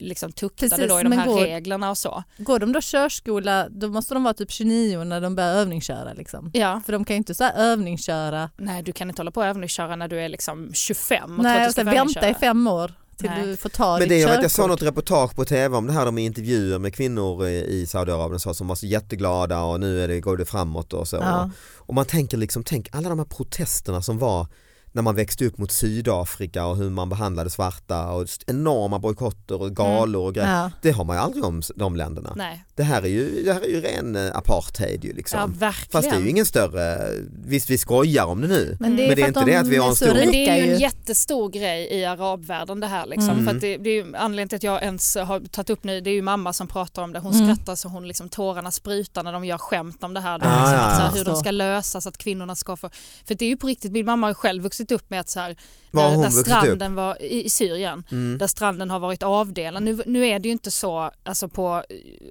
liksom 0.00 0.32
tuktade 0.32 0.70
Precis, 0.70 0.88
då 0.88 1.00
i 1.00 1.02
de 1.02 1.08
men 1.08 1.18
här 1.18 1.26
går- 1.26 1.40
reglerna 1.40 1.90
och 1.90 1.98
så. 1.98 2.22
Går 2.38 2.58
de 2.58 2.72
då 2.72 2.80
körskola, 2.82 3.68
då 3.70 3.88
måste 3.88 4.14
de 4.14 4.22
vara 4.24 4.34
typ 4.34 4.50
29 4.50 5.04
när 5.04 5.20
de 5.20 5.34
börjar 5.36 5.54
övningsköra. 5.54 6.12
Liksom. 6.12 6.50
Ja. 6.54 6.80
För 6.86 6.92
de 6.92 7.04
kan 7.04 7.14
ju 7.14 7.18
inte 7.18 7.34
så 7.34 7.44
här 7.44 7.54
övningsköra. 7.56 8.50
Nej, 8.56 8.82
du 8.82 8.92
kan 8.92 9.08
inte 9.08 9.20
hålla 9.20 9.30
på 9.30 9.40
och 9.40 9.46
övningsköra 9.46 9.96
när 9.96 10.08
du 10.08 10.20
är 10.20 10.28
liksom 10.28 10.70
25 10.74 11.22
och 11.22 11.28
tror 11.28 11.36
att 11.38 11.42
Nej, 11.42 11.66
du 11.66 11.72
ska 11.72 11.84
få 11.84 11.90
vänta 11.90 12.28
i 12.30 12.34
fem 12.34 12.66
år 12.66 12.92
till 13.16 13.30
Nej. 13.30 13.46
du 13.46 13.56
får 13.56 13.68
ta 13.68 13.98
Men 13.98 14.08
det 14.08 14.18
jag, 14.18 14.28
vet, 14.28 14.42
jag 14.42 14.50
såg 14.50 14.68
något 14.68 14.82
reportage 14.82 15.34
på 15.36 15.44
tv 15.44 15.76
om 15.76 15.86
det 15.86 15.92
här 15.92 16.04
de 16.06 16.18
i 16.18 16.24
intervjuer 16.24 16.78
med 16.78 16.94
kvinnor 16.94 17.46
i, 17.46 17.64
i 17.64 17.86
Saudiarabien 17.86 18.40
så, 18.40 18.54
som 18.54 18.68
var 18.68 18.74
så 18.74 18.86
jätteglada 18.86 19.60
och 19.62 19.80
nu 19.80 20.04
är 20.04 20.08
det, 20.08 20.20
går 20.20 20.36
det 20.36 20.44
framåt 20.44 20.92
och 20.92 21.08
så. 21.08 21.16
Ja. 21.16 21.50
Och 21.76 21.94
man 21.94 22.04
tänker 22.04 22.36
liksom, 22.36 22.64
tänk 22.64 22.88
alla 22.92 23.08
de 23.08 23.18
här 23.18 23.26
protesterna 23.26 24.02
som 24.02 24.18
var 24.18 24.46
när 24.92 25.02
man 25.02 25.14
växte 25.14 25.44
upp 25.46 25.58
mot 25.58 25.72
Sydafrika 25.72 26.66
och 26.66 26.76
hur 26.76 26.90
man 26.90 27.08
behandlade 27.08 27.50
svarta 27.50 28.08
och 28.12 28.26
enorma 28.46 28.98
bojkotter 28.98 29.62
och 29.62 29.76
galor 29.76 30.26
och 30.26 30.34
grejer. 30.34 30.52
Ja. 30.62 30.70
Det 30.82 30.90
har 30.90 31.04
man 31.04 31.16
ju 31.16 31.22
aldrig 31.22 31.44
om 31.44 31.62
de 31.76 31.96
länderna. 31.96 32.32
Nej, 32.36 32.64
Det 32.74 32.82
här 32.82 33.02
är 33.02 33.06
ju, 33.08 33.42
det 33.44 33.52
här 33.52 33.60
är 33.60 33.68
ju 33.68 33.80
ren 33.80 34.16
eh, 34.16 34.36
apartheid 34.36 35.04
ju 35.04 35.12
liksom. 35.12 35.56
ja. 35.60 35.72
Fast 35.90 36.10
det 36.10 36.16
är 36.16 36.20
ju 36.20 36.28
ingen 36.30 36.46
större, 36.46 37.10
visst 37.46 37.70
vi 37.70 37.78
skojar 37.78 38.24
om 38.24 38.40
det 38.40 38.48
nu. 38.48 38.76
Men 38.80 38.96
det 38.96 39.02
är, 39.04 39.06
Men 39.08 39.16
det 39.16 39.22
är 39.22 39.28
inte 39.28 39.40
de 39.40 39.46
det 39.50 39.56
att 39.56 39.66
vi 39.68 39.76
har 39.76 39.88
en 39.88 39.96
stor- 39.96 40.14
Men 40.14 40.30
det 40.32 40.48
är 40.48 40.56
ju 40.66 40.72
en 40.74 40.80
jättestor 40.80 41.48
grej 41.50 41.88
i 41.90 42.04
arabvärlden 42.04 42.80
det 42.80 42.86
här. 42.86 43.06
Liksom. 43.06 43.30
Mm. 43.30 43.44
För 43.46 43.54
att 43.54 43.60
det, 43.60 43.76
det 43.76 43.90
är 43.90 43.94
ju 43.94 44.16
anledningen 44.16 44.48
till 44.48 44.56
att 44.56 44.62
jag 44.62 44.82
ens 44.82 45.14
har 45.16 45.40
tagit 45.40 45.70
upp 45.70 45.84
nu, 45.84 46.00
det 46.00 46.10
är 46.10 46.14
ju 46.14 46.22
mamma 46.22 46.52
som 46.52 46.66
pratar 46.68 47.02
om 47.02 47.12
det. 47.12 47.18
Hon 47.18 47.32
Mm. 47.34 47.46
skrattar 47.56 47.74
så 47.76 47.88
hon 47.88 48.08
liksom 48.08 48.28
tårarna 48.28 48.70
sprutar 48.70 49.22
när 49.22 49.32
de 49.32 49.44
gör 49.44 49.58
skämt 49.58 50.04
om 50.04 50.14
det 50.14 50.20
här. 50.20 50.38
Då, 50.38 50.46
Ah, 50.46 50.60
liksom, 50.60 50.74
ja, 50.74 50.80
att, 50.86 50.96
så 50.96 51.02
här 51.02 51.08
ja. 51.10 51.16
hur 51.18 51.24
de 51.24 51.36
ska 51.36 51.50
lösa 51.50 52.00
så 52.00 52.08
att 52.08 52.18
kvinnorna 52.18 52.56
ska 52.56 52.76
få... 52.76 52.90
För 53.26 53.34
det 53.34 53.44
är 53.44 53.48
ju 53.48 53.56
på 53.56 53.66
riktigt, 53.66 53.92
min 53.92 54.06
mamma 54.06 54.26
har 54.26 54.34
själv 54.34 54.62
vuxit 54.62 54.77
upp 54.92 55.10
med 55.10 55.20
att 55.20 55.28
så 55.28 55.40
här, 55.40 55.56
Var 55.90 56.02
har 56.02 56.08
där, 56.10 56.16
hon 56.16 56.22
där 56.22 56.30
vuxit 56.30 56.40
upp? 56.40 56.46
stranden 56.46 56.94
var 56.94 57.22
i, 57.22 57.44
i 57.44 57.50
Syrien, 57.50 58.04
Mm. 58.10 58.38
där 58.38 58.46
stranden 58.46 58.90
har 58.90 58.98
varit 59.00 59.22
avdelad. 59.22 59.82
Nu, 59.82 60.02
nu 60.06 60.26
är 60.26 60.38
det 60.38 60.48
ju 60.48 60.52
inte 60.52 60.70
så 60.70 61.10
alltså 61.22 61.48
på 61.48 61.82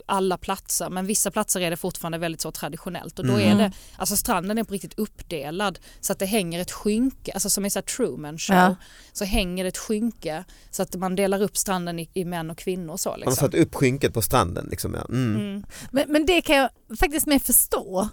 alla 0.06 0.38
platser 0.38 0.90
men 0.90 1.06
vissa 1.06 1.32
platser 1.32 1.62
är 1.62 1.70
det 1.70 1.78
fortfarande 1.78 2.18
väldigt 2.18 2.42
så 2.42 2.52
traditionellt 2.52 3.20
och 3.20 3.26
då 3.26 3.34
Mm. 3.34 3.48
är 3.60 3.64
det, 3.64 3.72
alltså 3.98 4.16
stranden 4.18 4.58
är 4.58 4.64
på 4.64 4.74
riktigt 4.74 5.00
uppdelad 5.00 5.80
så 6.02 6.12
att 6.14 6.20
det 6.20 6.26
hänger 6.26 6.60
ett 6.60 6.72
skynke, 6.72 7.32
alltså 7.32 7.50
som 7.50 7.66
i 7.66 7.70
så 7.70 7.80
här 7.80 7.84
Truman 7.84 8.38
show, 8.38 8.56
Ja. 8.56 8.76
så 9.14 9.26
hänger 9.26 9.64
det 9.64 9.68
ett 9.68 9.78
skynke 9.78 10.44
så 10.72 10.82
att 10.84 10.96
man 10.96 11.16
delar 11.16 11.42
upp 11.42 11.58
stranden 11.58 12.00
i, 12.00 12.10
i 12.14 12.26
män 12.26 12.50
och 12.50 12.58
kvinnor 12.58 12.94
och 12.94 13.00
så. 13.00 13.10
Man 13.10 13.20
har 13.22 13.26
Liksom. 13.32 13.36
satt 13.48 13.54
upp 13.56 13.76
skynket 13.76 14.14
på 14.14 14.22
stranden 14.22 14.68
liksom. 14.72 14.94
Ja. 14.94 15.06
Mm. 15.10 15.36
Mm. 15.36 15.64
Men, 15.92 16.06
men 16.12 16.26
det 16.26 16.42
kan 16.42 16.56
jag 16.56 16.70
faktiskt 17.00 17.26
mer 17.28 17.40
förstå. 17.40 18.10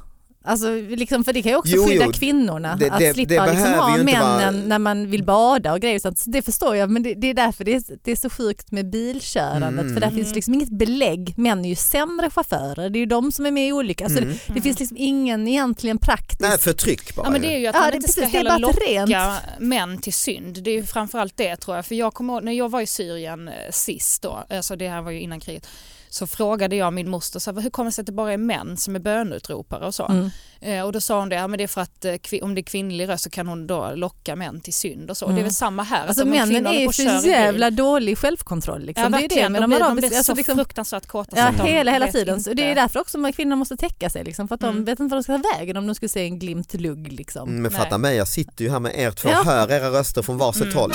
Alltså, 0.47 0.75
liksom, 0.75 1.25
för 1.25 1.33
det 1.33 1.43
kan 1.43 1.53
ju 1.53 1.59
också 1.59 1.73
Jo, 1.77 1.87
skydda 1.87 2.05
jo. 2.05 2.13
kvinnorna 2.13 2.77
Det- 2.77 2.91
att 2.91 2.99
det- 2.99 3.15
slippa 3.15 3.47
det 3.47 3.53
liksom, 3.53 3.73
ha 3.73 3.97
männen 3.97 4.21
vara- 4.21 4.51
när 4.51 4.79
man 4.79 5.11
vill 5.11 5.25
bada 5.25 5.73
och 5.73 5.81
grejer. 5.81 5.99
Så 5.99 6.13
det 6.31 6.43
förstår 6.43 6.77
jag 6.77 6.91
men 6.91 7.03
det, 7.03 7.15
det 7.15 7.27
är 7.31 7.35
därför 7.35 7.65
det 7.65 7.75
är, 7.75 7.83
det 8.03 8.11
är 8.13 8.17
så 8.17 8.31
sjukt 8.31 8.71
med 8.73 8.91
bilkörandet 8.91 9.81
Mm. 9.81 9.95
för 9.95 10.01
där 10.01 10.09
Mm. 10.09 10.19
finns 10.25 10.35
liksom 10.35 10.55
inget 10.55 10.69
belägg. 10.79 11.35
Män 11.37 11.65
är 11.65 11.69
ju 11.69 11.75
sämre 11.75 12.31
chaufförer, 12.31 12.91
det 12.91 12.99
är 12.99 13.01
ju 13.01 13.07
de 13.07 13.33
som 13.33 13.47
är 13.47 13.51
med 13.51 13.69
i 13.69 13.73
olyckor. 13.73 14.05
Alltså, 14.05 14.23
Mm. 14.23 14.35
det, 14.47 14.53
det 14.55 14.61
finns 14.61 14.79
liksom 14.79 14.97
ingen 15.01 15.49
egentligen 15.49 15.99
praktisk... 15.99 16.41
Nej, 16.41 16.59
förtryck 16.59 17.15
bara. 17.17 17.27
Ja 17.27 17.31
men 17.31 17.41
det 17.43 17.55
är 17.55 17.59
ju 17.59 17.67
att 17.67 17.75
Ja, 17.75 17.81
man 17.81 17.91
det- 17.91 17.97
inte 17.97 18.07
precis, 18.09 18.29
ska 18.29 18.39
heller 18.39 18.51
ett 18.71 18.79
rent- 18.89 19.09
locka 19.09 19.35
män 19.59 19.99
till 19.99 20.13
synd. 20.13 20.63
Det 20.63 20.71
är 20.71 20.75
ju 20.75 20.85
framförallt 20.87 21.37
det 21.37 21.57
tror 21.57 21.77
jag. 21.77 21.87
För 21.87 21.95
jag 21.95 22.15
kommer 22.15 22.33
ihåg, 22.35 22.45
när 22.45 22.53
jag 22.53 22.71
var 22.71 22.81
i 22.81 22.87
Syrien 22.87 23.49
eh, 23.49 23.55
sist 23.71 24.23
då, 24.23 24.45
alltså 24.51 24.77
det 24.77 24.89
här 24.89 25.03
var 25.03 25.11
ju 25.11 25.21
innan 25.21 25.41
kriget, 25.41 25.67
så 26.15 26.27
frågade 26.27 26.77
jag 26.77 26.93
min 26.93 27.11
moster 27.11 27.39
så 27.41 27.53
här, 27.55 27.61
hur 27.61 27.71
kommer 27.71 27.91
det 27.91 27.95
sig 27.95 28.03
att 28.03 28.07
det 28.07 28.13
bara 28.13 28.33
är 28.33 28.37
män 28.37 28.77
som 28.77 28.97
är 28.97 29.01
bönutropare 29.01 29.87
och 29.87 29.95
så. 29.95 30.07
Mm. 30.07 30.31
Eh, 30.61 30.83
och 30.85 30.93
då 30.93 31.01
sa 31.01 31.19
hon 31.19 31.29
det, 31.29 31.37
ja, 31.37 31.47
men 31.49 31.59
det 31.59 31.65
är 31.65 31.69
för 31.69 31.81
att 31.81 32.05
eh, 32.05 32.15
om 32.43 32.55
det 32.55 32.61
är 32.61 32.63
kvinnlig 32.63 33.09
röst 33.09 33.25
så 33.25 33.31
kan 33.31 33.47
hon 33.47 33.67
då 33.67 33.93
locka 33.95 34.37
män 34.37 34.61
till 34.61 34.73
synd 34.75 35.11
och 35.11 35.17
så. 35.17 35.25
Mm. 35.25 35.37
Det 35.37 35.41
är 35.41 35.43
väl 35.43 35.53
samma 35.55 35.83
här. 35.83 36.07
Alltså 36.07 36.23
en 36.23 36.31
männen 36.31 36.67
är 36.67 36.89
och 36.89 36.99
i 36.99 37.05
bil- 37.07 37.25
jävla 37.31 37.71
dålig 37.71 38.19
självkontroll. 38.19 38.81
Ja, 38.81 38.87
Liksom. 38.87 39.13
det 39.13 39.19
är 39.19 39.23
ju 39.23 39.29
det 39.29 39.49
med 39.49 39.63
de 39.63 39.71
de 39.71 39.77
blir, 39.77 39.79
de 39.87 39.97
blir 39.97 40.05
Alltså, 40.07 40.23
så 40.23 40.35
liksom, 40.35 40.57
fruktansvärt 40.57 41.07
kåta. 41.07 41.31
så 41.31 41.39
Ja, 41.43 41.49
att 41.49 41.57
de 41.59 41.63
hela, 41.63 41.93
hela 41.93 42.07
tiden. 42.13 42.35
inte- 42.35 42.51
Så 42.51 42.55
det 42.55 42.71
är 42.71 42.75
därför 42.75 43.01
också 43.01 43.19
de 43.19 43.33
kvinnorna 43.33 43.57
måste 43.57 43.77
täcka 43.77 44.11
sig. 44.11 44.25
Liksom, 44.25 44.49
för 44.49 44.55
att 44.55 44.61
de 44.61 44.71
Mm. 44.71 44.85
vet 44.85 45.01
inte 45.01 45.13
vad 45.15 45.19
de 45.19 45.23
ska 45.23 45.39
ta 45.39 45.59
vägen 45.59 45.77
om 45.77 45.87
de 45.87 45.95
skulle 45.95 46.09
se 46.09 46.21
en 46.25 46.39
glimt 46.39 46.75
lugg. 46.75 47.13
Liksom. 47.13 47.49
Mm, 47.49 47.63
Men 47.63 47.73
Nej. 47.73 47.81
fatta 47.81 47.99
mig, 47.99 48.17
jag 48.17 48.29
sitter 48.29 48.65
ju 48.65 48.71
här 48.71 48.81
med 48.81 48.99
er 48.99 49.11
två 49.11 49.29
Ja. 49.29 49.41
och 49.41 49.47
hör 49.47 49.71
era 49.73 49.91
röster 49.91 50.23
från 50.23 50.39
varsitt 50.39 50.63
Mm. 50.63 50.75
håll. 50.77 50.93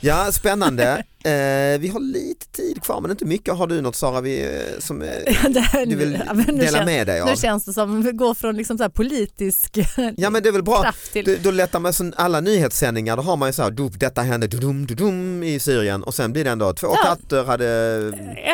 Ja, 0.00 0.32
spännande. 0.32 1.04
Eh, 1.24 1.80
vi 1.80 1.88
har 1.92 2.00
lite 2.00 2.46
tid 2.46 2.82
kvar 2.82 3.00
men 3.00 3.10
inte 3.10 3.24
mycket. 3.24 3.54
Har 3.54 3.66
du 3.66 3.80
något 3.80 3.96
Sara 3.96 4.20
vi, 4.20 4.42
eh, 4.42 4.78
som 4.78 5.02
eh, 5.02 5.08
här- 5.28 5.86
du 5.86 5.96
vill 5.96 6.18
ja, 6.26 6.52
dela 6.52 6.84
med 6.84 7.06
dig 7.06 7.20
av? 7.20 7.28
Nu 7.28 7.36
känns 7.36 7.64
det 7.64 7.72
som 7.72 8.02
vi 8.02 8.12
går 8.12 8.34
från 8.34 8.56
liksom 8.56 8.78
så 8.78 8.90
politisk 8.90 9.78
Ja 10.16 10.30
men 10.30 10.42
det 10.42 10.48
är 10.48 10.52
väl 10.52 10.62
bra. 10.62 10.92
till... 11.12 11.24
Då, 11.24 11.32
då 11.42 11.50
lättar 11.50 11.80
man 11.80 11.92
så 11.92 12.12
alla 12.16 12.40
nyhetssändningar, 12.40 13.16
då 13.16 13.22
har 13.22 13.36
man 13.36 13.48
ju 13.48 13.52
så 13.52 13.62
här, 13.62 13.70
"Du, 13.70 13.88
detta 13.88 14.22
hände 14.22 14.46
dudum, 14.46 14.86
dudum, 14.86 15.42
i 15.42 15.60
Syrien 15.60 16.02
och 16.02 16.14
sen 16.14 16.32
blir 16.32 16.44
det 16.44 16.50
ändå 16.50 16.72
två 16.72 16.86
Ja. 16.86 17.02
katter 17.02 17.44
hade, 17.44 17.66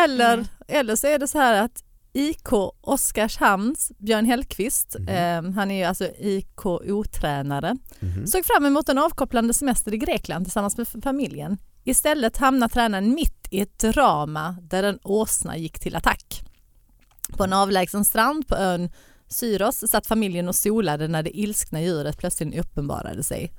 Eller, 0.05 0.45
eller 0.69 0.97
så 0.97 1.07
är 1.07 1.19
det 1.19 1.29
så 1.29 1.39
här 1.39 1.63
att 1.65 1.83
IK 2.17 2.53
Oskarshamns 2.81 3.93
Björn 3.99 4.25
Hellkvist, 4.27 4.97
Mhm. 4.99 5.09
eh, 5.09 5.55
han 5.55 5.71
är 5.71 5.79
ju 5.79 5.85
alltså 5.85 6.05
IK-otränare, 6.19 7.77
Mhm. 8.01 8.27
såg 8.27 8.45
fram 8.45 8.65
emot 8.67 8.89
en 8.89 8.99
avkopplande 8.99 9.55
semester 9.55 9.95
i 9.95 9.99
Grekland 9.99 10.45
tillsammans 10.45 10.77
med 10.77 10.89
familjen. 11.03 11.59
Istället 11.85 12.37
hamnar 12.37 12.69
tränaren 12.69 13.15
mitt 13.15 13.49
i 13.51 13.61
ett 13.61 13.79
drama 13.79 14.57
där 14.63 14.83
en 14.83 14.99
åsna 15.03 15.57
gick 15.57 15.79
till 15.79 15.97
attack. 15.97 16.43
På 17.37 17.45
en 17.45 17.53
avlägsen 17.53 18.05
strand 18.05 18.49
på 18.49 18.57
ön 18.57 18.91
Syros 19.29 19.91
satt 19.91 20.07
familjen 20.07 20.49
och 20.49 20.55
solade 20.55 21.09
när 21.09 21.23
det 21.23 21.39
ilskna 21.39 21.83
djuret 21.83 22.19
plötsligt 22.19 22.59
uppenbarade 22.59 23.23
sig. 23.23 23.53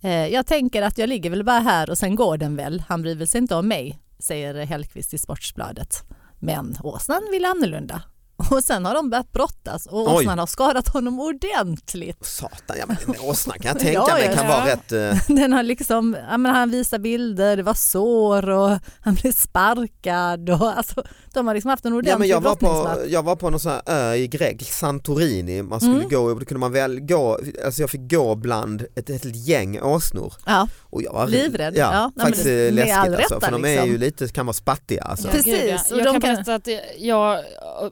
Eh, 0.00 0.26
Jag 0.26 0.46
tänker 0.46 0.82
att 0.82 0.98
jag 0.98 1.08
ligger 1.08 1.30
väl 1.30 1.44
bara 1.44 1.58
här 1.58 1.90
och 1.90 1.98
sen 1.98 2.14
går 2.16 2.36
den 2.36 2.56
väl, 2.56 2.82
han 2.88 3.02
bryr 3.02 3.14
väl 3.14 3.28
sig 3.28 3.38
inte 3.40 3.54
om 3.54 3.68
mig, 3.68 3.98
säger 4.18 4.66
Hellqvist 4.66 5.14
i 5.14 5.18
Sportsbladet. 5.18 6.02
Men 6.38 6.76
åsnan 6.82 7.22
vill 7.30 7.44
annorlunda. 7.44 8.02
Och 8.50 8.64
sen 8.64 8.84
har 8.84 8.94
de 8.94 9.10
börjat 9.10 9.32
brottas 9.32 9.86
och 9.86 10.12
åsnan 10.14 10.38
har 10.38 10.46
skadat 10.46 10.88
honom 10.88 11.20
ordentligt. 11.20 12.26
satan, 12.26 12.76
ja 12.78 12.84
men 12.86 12.96
en 13.06 13.20
åsna 13.20 13.54
kan 13.54 13.68
jag 13.68 13.78
tänka 13.78 13.92
Ja, 13.92 14.14
mig 14.14 14.26
ja, 14.26 14.34
kan 14.34 14.46
ja. 14.46 14.50
vara 14.56 14.66
rätt, 14.66 14.92
eh, 14.92 15.22
Den 15.36 15.52
har 15.52 15.62
liksom, 15.62 16.16
ja, 16.30 16.38
men 16.38 16.54
han 16.54 16.70
visar 16.70 16.98
bilder, 16.98 17.56
det 17.56 17.62
var 17.62 17.74
sår 17.74 18.48
och 18.50 18.78
han 19.00 19.14
blev 19.14 19.32
sparkad 19.32 20.50
och 20.50 20.76
alltså, 20.78 21.02
de 21.34 21.46
har 21.46 21.54
liksom 21.54 21.68
haft 21.70 21.84
en 21.84 21.92
Ja, 21.92 21.98
ordentlig 21.98 22.18
men 22.18 22.28
jag, 22.28 22.40
var 22.40 22.56
på, 22.56 23.00
jag 23.08 23.22
var 23.22 23.36
på 23.36 23.50
någon 23.50 23.60
sån 23.60 23.72
här 23.72 23.82
ö 23.86 24.14
i 24.14 24.28
Grekland, 24.28 24.60
Santorini, 24.72 25.62
man 25.62 25.80
skulle 25.80 25.94
Mm. 25.94 26.08
gå, 26.08 26.34
då 26.34 26.44
kunde 26.44 26.58
man 26.60 26.72
väl 26.72 27.00
gå, 27.00 27.38
alltså 27.64 27.80
jag 27.80 27.90
fick 27.90 28.10
gå 28.10 28.34
bland 28.34 28.82
ett, 28.96 29.10
ett 29.10 29.36
gäng 29.48 29.80
åsnor 29.82 30.32
Ja, 30.46 30.68
och 30.82 31.02
jag 31.02 31.12
var 31.12 31.26
Livrädd. 31.26 31.76
Ja, 31.76 31.92
Ja, 31.92 32.00
nej, 32.00 32.10
men 32.14 32.26
faktiskt 32.26 32.44
det- 32.44 32.68
eh, 32.68 32.74
med 32.74 32.82
all 32.98 33.10
läskigt 33.10 33.18
alltså, 33.20 33.34
rätta, 33.34 33.46
för 33.46 33.52
de 33.52 33.64
är 33.64 33.68
liksom. 33.72 33.88
ju 33.90 33.98
lite, 33.98 34.28
kan 34.28 34.46
vara 34.46 34.52
spattiga 34.54 35.02
alltså. 35.02 35.26
Ja, 35.28 35.32
Precis, 35.32 35.54
gud, 35.54 35.68
ja. 35.70 35.78
och 35.94 35.98
Jag 36.00 36.06
de 36.06 36.12
kan 36.12 36.20
kan- 36.20 36.34
berätta 36.44 36.54
att 36.54 36.68
jag, 36.98 37.40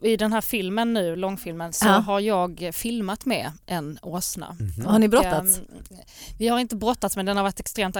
i 0.01 0.17
den 0.17 0.33
här 0.33 0.36
filmen 0.41 0.93
nu, 0.93 1.15
långfilmen, 1.15 1.73
så 1.73 1.85
Ja. 1.85 1.91
har 1.91 2.19
jag 2.19 2.69
filmat 2.73 3.25
med 3.25 3.51
en 3.65 3.99
åsna. 4.01 4.55
Mhm. 4.59 4.85
har 4.85 4.99
ni 4.99 5.07
brottats? 5.07 5.57
ehm, 5.57 5.65
vi 6.37 6.47
har 6.47 6.59
inte 6.59 6.75
brottats 6.75 7.15
men 7.15 7.25
den 7.25 7.37
har 7.37 7.43
varit 7.43 7.59
extremt. 7.59 7.95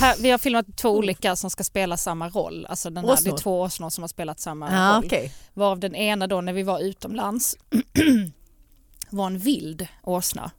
Här, 0.00 0.16
Vi 0.22 0.30
har 0.30 0.38
filmat 0.38 0.76
två 0.76 0.90
olika 0.90 1.36
som 1.36 1.50
ska 1.50 1.64
spela 1.64 1.96
samma 1.96 2.28
roll. 2.28 2.66
Alltså 2.66 2.90
den 2.90 3.04
här, 3.04 3.18
det 3.24 3.30
är 3.30 3.36
två 3.36 3.60
åsnor 3.60 3.90
som 3.90 4.02
har 4.02 4.08
spelat 4.08 4.40
samma 4.40 4.72
Ja, 4.72 4.96
roll. 4.96 5.04
okej. 5.06 5.32
Varav 5.54 5.78
den 5.80 5.94
ena 5.94 6.26
då 6.26 6.40
när 6.40 6.52
vi 6.52 6.62
var 6.62 6.80
utomlands 6.80 7.56
var 9.10 9.26
en 9.26 9.38
vild 9.38 9.86
åsna. 10.02 10.50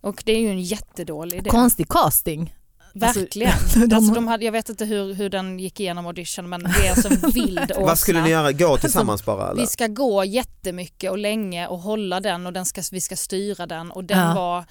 Och 0.00 0.22
det 0.26 0.32
är 0.32 0.40
ju 0.40 0.48
en 0.48 0.62
jättedålig 0.62 1.38
idé. 1.38 1.50
Konstig 1.50 1.88
casting. 1.88 2.54
Alltså, 3.02 3.20
Verkligen. 3.20 3.52
de- 3.88 3.96
alltså, 3.96 4.14
de 4.14 4.28
hade, 4.28 4.44
jag 4.44 4.52
vet 4.52 4.68
inte 4.68 4.84
hur, 4.84 5.14
hur 5.14 5.28
den 5.30 5.58
gick 5.58 5.80
igenom 5.80 6.06
audition 6.06 6.48
men 6.48 6.62
det 6.62 6.86
är 6.86 6.90
alltså 6.90 7.08
en 7.08 7.30
vild 7.34 7.70
åsna. 7.70 7.82
Vad 7.86 7.98
skulle 7.98 8.22
ni 8.22 8.30
göra, 8.30 8.52
gå 8.52 8.76
tillsammans 8.76 9.24
bara 9.24 9.50
eller? 9.50 9.60
Vi 9.60 9.66
ska 9.66 9.86
gå 9.86 10.24
jättemycket 10.24 11.10
och 11.10 11.18
länge 11.18 11.66
och 11.66 11.78
hålla 11.78 12.20
den 12.20 12.46
och 12.46 12.52
den 12.52 12.66
ska, 12.66 12.82
vi 12.92 13.00
ska 13.00 13.16
styra 13.16 13.66
den 13.66 13.90
och 13.90 14.04
den 14.04 14.18
Ja. 14.18 14.34
var 14.34 14.64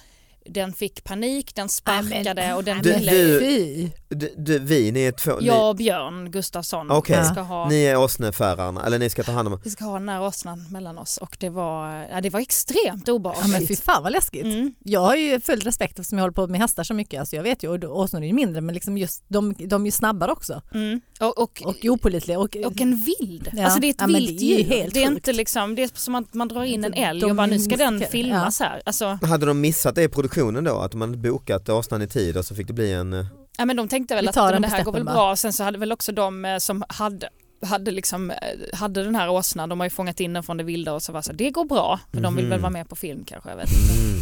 den 0.50 0.72
fick 0.72 1.04
panik, 1.04 1.54
den 1.54 1.68
sparkade 1.68 2.54
och 2.54 2.64
den 2.64 2.82
ville... 2.82 3.12
du-. 3.12 3.90
Du, 4.10 4.34
du, 4.36 4.58
vi, 4.58 4.92
ni 4.92 5.00
är 5.02 5.12
två, 5.12 5.32
ni, 5.40 5.46
Jag 5.46 5.68
och 5.70 5.76
Björn 5.76 6.30
Gustafsson 6.30 6.90
Okej. 6.90 7.24
ska 7.24 7.40
ha, 7.40 7.68
ni 7.68 7.84
är 7.84 7.96
åsneförarna, 7.98 8.86
eller 8.86 8.98
ni 8.98 9.10
ska 9.10 9.22
ta 9.22 9.32
hand 9.32 9.48
om 9.48 9.60
vi 9.64 9.70
ska 9.70 9.84
ha 9.84 9.98
den 9.98 10.08
här 10.08 10.22
åsnan 10.22 10.64
mellan 10.70 10.98
oss 10.98 11.16
och 11.16 11.36
det 11.40 11.48
var, 11.48 12.06
ja, 12.12 12.20
det 12.20 12.30
var 12.30 12.40
extremt 12.40 12.78
Ja, 12.84 12.92
men 13.06 13.14
obehagligt. 13.14 13.68
fy 13.68 13.76
fan 13.76 14.02
vad 14.02 14.12
läskigt. 14.12 14.44
Mm. 14.44 14.74
Jag 14.84 15.00
har 15.00 15.16
ju 15.16 15.40
full 15.40 15.60
respekt 15.60 15.98
eftersom 15.98 16.18
jag 16.18 16.22
håller 16.22 16.32
på 16.34 16.46
med 16.46 16.60
hästar 16.60 16.84
så 16.84 16.94
mycket. 16.94 17.20
Alltså 17.20 17.36
jag 17.36 17.42
vet 17.42 17.62
ju, 17.62 17.68
och 17.68 17.98
åsnor 18.00 18.22
är 18.22 18.26
ju 18.26 18.32
mindre 18.32 18.60
men 18.60 18.74
liksom 18.74 18.98
just, 18.98 19.24
de, 19.28 19.54
de 19.58 19.82
är 19.82 19.86
ju 19.86 19.90
snabbare 19.90 20.32
också. 20.32 20.62
Mm. 20.74 21.00
Och, 21.20 21.38
och, 21.38 21.62
Och 21.64 21.76
opålitliga. 21.84 22.38
Och, 22.38 22.56
och 22.64 22.80
en 22.80 22.96
vild. 22.96 23.50
Ja. 23.52 23.64
Alltså 23.64 23.80
det 23.80 23.86
är 23.86 23.90
ett 23.90 23.96
Ja, 24.00 24.06
vilt 24.06 24.38
det 24.38 24.54
är 24.54 24.58
djur. 24.82 24.90
det 24.92 25.02
är 25.02 25.06
inte 25.06 25.32
liksom, 25.32 25.74
det 25.74 25.82
är 25.82 25.90
som 25.94 26.14
att 26.14 26.34
man 26.34 26.48
drar 26.48 26.64
in 26.64 26.84
en 26.84 26.92
De 26.92 27.02
älg 27.04 27.24
och 27.24 27.36
bara 27.36 27.46
nu 27.46 27.58
ska 27.58 27.76
den 27.76 28.00
filmas 28.12 28.60
här. 28.60 28.82
Alltså, 28.86 29.18
Hade 29.22 29.46
de 29.46 29.60
missat 29.60 29.94
det 29.94 30.02
i 30.02 30.08
produktionen 30.08 30.37
då? 30.64 30.78
Att 30.78 30.94
man 30.94 31.22
bokat 31.22 31.68
åsnan 31.68 32.02
i 32.02 32.06
tid 32.06 32.36
och 32.36 32.44
så 32.44 32.54
fick 32.54 32.66
det 32.66 32.72
bli 32.72 32.92
en... 32.92 33.12
eh, 33.12 33.26
ja, 33.58 33.64
men 33.64 33.76
de 33.76 33.88
tänkte 33.88 34.14
väl 34.14 34.28
att 34.28 34.36
men 34.36 34.62
det 34.62 34.68
här 34.68 34.84
går 34.84 34.92
väl 34.92 35.04
bra. 35.04 35.36
Sen 35.36 35.52
så 35.52 35.64
hade 35.64 35.78
väl 35.78 35.92
också 35.92 36.12
de 36.12 36.44
eh, 36.44 36.58
som 36.58 36.84
hade 36.88 37.28
hade, 37.62 37.90
liksom, 37.90 38.30
eh, 38.30 38.36
hade 38.72 39.04
den 39.04 39.14
här 39.14 39.28
åsnan, 39.30 39.68
de 39.68 39.80
har 39.80 39.86
ju 39.86 39.90
fångat 39.90 40.20
in 40.20 40.32
den 40.32 40.42
från 40.42 40.56
det 40.56 40.64
vilda 40.64 40.92
och 40.92 41.02
så 41.02 41.12
var 41.12 41.22
så 41.22 41.32
det 41.32 41.50
går 41.50 41.64
bra. 41.64 42.00
Men 42.10 42.22
de 42.22 42.36
vill 42.36 42.44
väl 42.46 42.58
Mhm. 42.58 42.62
vara 42.62 42.70
med 42.72 42.88
på 42.88 42.96
film 42.96 43.24
kanske, 43.24 43.50
jag 43.50 43.56
vet 43.56 43.68
inte. 43.72 43.94
Mm. 44.02 44.20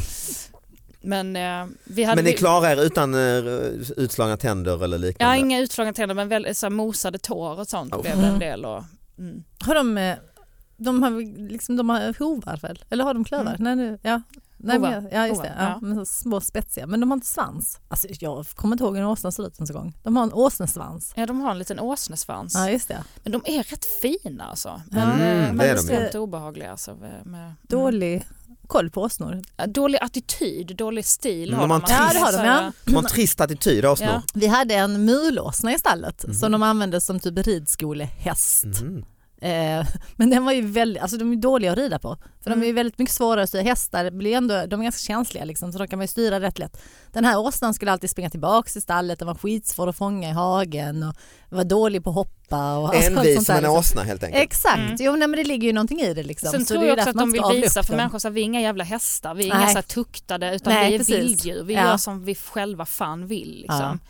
Men 1.01 1.37
eh, 1.37 1.77
vi 1.85 2.05
hade 2.05 2.17
Men 2.17 2.25
ni 2.25 2.33
klarar 2.33 2.71
er 2.71 2.83
utan 2.85 3.15
eh, 3.15 3.21
utslagna 3.97 4.37
tänder 4.37 4.85
eller 4.85 4.99
Ja, 4.99 5.03
liknande? 5.07 5.39
inga 5.39 5.61
utslagna 5.61 5.93
tänder 5.93 6.15
men 6.15 6.29
väl, 6.29 6.55
så 6.55 6.67
här, 6.67 6.71
mosade 6.71 7.19
tår 7.19 7.61
och 7.61 7.69
sånt 7.69 7.95
Oh. 7.95 8.03
blev 8.03 8.17
det 8.21 8.27
en 8.27 8.39
del. 8.39 8.65
Och, 8.65 8.85
mm. 9.19 9.45
Har 9.67 9.75
de, 9.75 9.99
eh, 9.99 10.17
de 10.77 11.03
har, 11.03 11.11
liksom, 11.49 11.77
de 11.77 11.89
har 11.89 12.19
hovar 12.19 12.59
väl? 12.63 12.85
Eller 12.91 13.05
har 13.05 13.15
de 13.15 13.25
klövar? 13.25 13.55
Mm. 13.59 13.63
Nej, 13.65 13.77
nu, 13.77 13.99
ja. 14.03 14.21
Nej, 14.59 14.79
men, 14.79 15.09
ja, 15.13 15.27
just 15.27 15.43
det. 15.43 15.53
Ja, 15.59 15.81
ja. 15.97 16.05
små 16.05 16.41
spetsiga. 16.41 16.87
Men 16.87 17.01
de 17.01 17.11
har 17.11 17.17
inte 17.17 17.27
svans. 17.27 17.81
Alltså, 17.89 18.09
jag 18.21 18.47
kommer 18.55 18.75
inte 18.75 18.85
ihåg 18.85 18.95
hur 18.95 19.03
en 19.03 19.09
åsna 19.09 19.33
ser 19.33 19.47
ut 19.47 19.55
ens 19.59 19.71
en 19.71 19.77
gång. 19.77 19.97
De 20.03 20.17
har 20.17 20.23
en 20.23 20.33
åsnesvans. 20.33 21.13
Ja, 21.17 21.27
de 21.27 21.41
har 21.41 21.51
en 21.51 21.59
liten 21.59 21.81
åsnesvans. 21.81 22.55
Ja, 22.55 22.71
just 22.71 22.89
det. 22.89 23.05
Men 23.23 23.33
de 23.33 23.43
är 23.45 23.63
rätt 23.63 23.85
fina 24.03 24.45
alltså. 24.45 24.81
Men, 24.91 25.11
Mm, 25.11 25.21
eh, 25.21 25.55
det 25.55 25.65
är 25.65 25.75
de 25.75 25.81
extremt 25.81 26.15
obehagliga. 26.15 26.71
Alltså, 26.71 26.95
med, 26.95 27.27
med, 27.27 27.55
Dålig 27.63 28.27
koll 28.67 28.91
på 28.91 29.03
åsnor. 29.03 29.43
Dålig 29.67 29.99
attityd, 30.03 30.77
dålig 30.77 31.05
stil 31.05 31.55
har 31.55 31.69
de 31.69 31.81
de. 31.81 31.81
Ja, 31.89 32.11
det 32.13 32.19
har 32.19 32.33
de, 32.33 32.45
ja. 32.47 32.73
De 32.85 33.05
trist 33.05 33.41
attityd 33.41 33.85
åsnor. 33.85 34.09
Ja. 34.09 34.23
Vi 34.35 34.47
hade 34.47 34.75
en 34.75 35.05
mulåsna 35.05 35.75
i 35.75 35.79
stallet 35.79 36.25
Mhm. 36.25 36.35
som 36.35 36.53
de 36.53 36.63
använde 36.63 37.01
som 37.01 37.21
typ 37.21 37.39
ridskolehäst. 37.47 38.65
Mhm. 38.65 39.05
Eh, 39.41 39.87
men 40.17 40.31
den 40.31 40.45
var 40.45 40.53
ju 40.53 40.67
väldigt, 40.67 41.03
alltså 41.03 41.17
de 41.17 41.33
är 41.33 41.37
dåliga 41.37 41.73
att 41.73 41.79
rida 41.79 41.99
på. 41.99 42.17
För 42.43 42.51
de 42.51 42.59
är 42.61 42.65
ju 42.65 42.71
Mm. 42.71 42.75
väldigt 42.77 42.99
mycket 42.99 43.15
svårare 43.15 43.43
att 43.43 43.49
styra. 43.49 43.63
Hästar 43.63 44.11
blir 44.11 44.37
ändå, 44.37 44.67
de 44.67 44.81
är 44.81 44.85
ganska 44.85 45.07
känsliga 45.07 45.45
liksom, 45.45 45.73
så 45.73 45.79
de 45.79 45.89
kan 45.89 45.99
man 45.99 46.05
ju 46.05 46.09
styra 46.09 46.41
rätt 46.41 46.59
lätt. 46.59 46.83
Den 47.13 47.25
här 47.25 47.39
åsnan 47.39 47.75
skulle 47.75 47.93
alltid 47.93 48.11
springa 48.11 48.31
tillbaka 48.31 48.71
till 48.71 48.83
stallet, 48.83 49.19
den 49.19 49.27
var 49.29 49.35
skitsvår 49.35 49.89
att 49.89 49.97
fånga 49.97 50.29
i 50.29 50.33
hagen 50.33 51.03
och 51.03 51.15
var 51.49 51.65
dålig 51.65 52.05
på 52.05 52.11
att 52.11 52.17
hoppa. 52.17 52.77
Och 52.79 52.89
alltså, 52.95 53.11
allt 53.11 53.19
Envis 53.27 53.47
som 53.47 53.55
en 53.57 53.63
liksom. 53.63 53.79
åsna 53.79 54.03
helt 54.03 54.23
enkelt. 54.25 54.43
Exakt, 54.45 54.79
Mm. 54.79 54.97
jo 55.01 55.17
nej, 55.17 55.29
men 55.29 55.39
det 55.39 55.45
ligger 55.45 55.67
ju 55.67 55.73
någonting 55.73 56.01
i 56.01 56.15
det. 56.15 56.23
Liksom. 56.23 56.51
Sen 56.51 56.67
Så 56.67 56.75
tror 56.75 56.87
jag 56.87 56.99
också 56.99 57.11
att 57.11 57.17
de 57.17 57.33
vill 57.33 57.43
visa 57.63 57.83
för 57.83 57.91
dem. 57.93 57.97
människor 57.97 58.27
att 58.29 58.33
vi 58.33 58.41
är 58.41 58.45
inga 58.45 58.61
jävla 58.61 58.85
hästar, 58.85 59.35
vi 59.35 59.45
är 59.45 59.49
Nej. 59.55 59.59
inga 59.63 59.69
så 59.69 59.75
här 59.75 59.83
tuktade 59.83 60.55
utan 60.55 60.73
Nej, 60.73 60.89
vi 60.89 60.95
är 60.95 60.99
precis. 60.99 61.15
vilddjur. 61.15 61.63
Vi 61.65 61.75
Ja. 61.75 61.85
gör 61.85 61.97
som 61.97 62.25
vi 62.25 62.35
själva 62.35 62.87
fan 62.87 63.27
vill. 63.27 63.59
Liksom. 63.61 64.01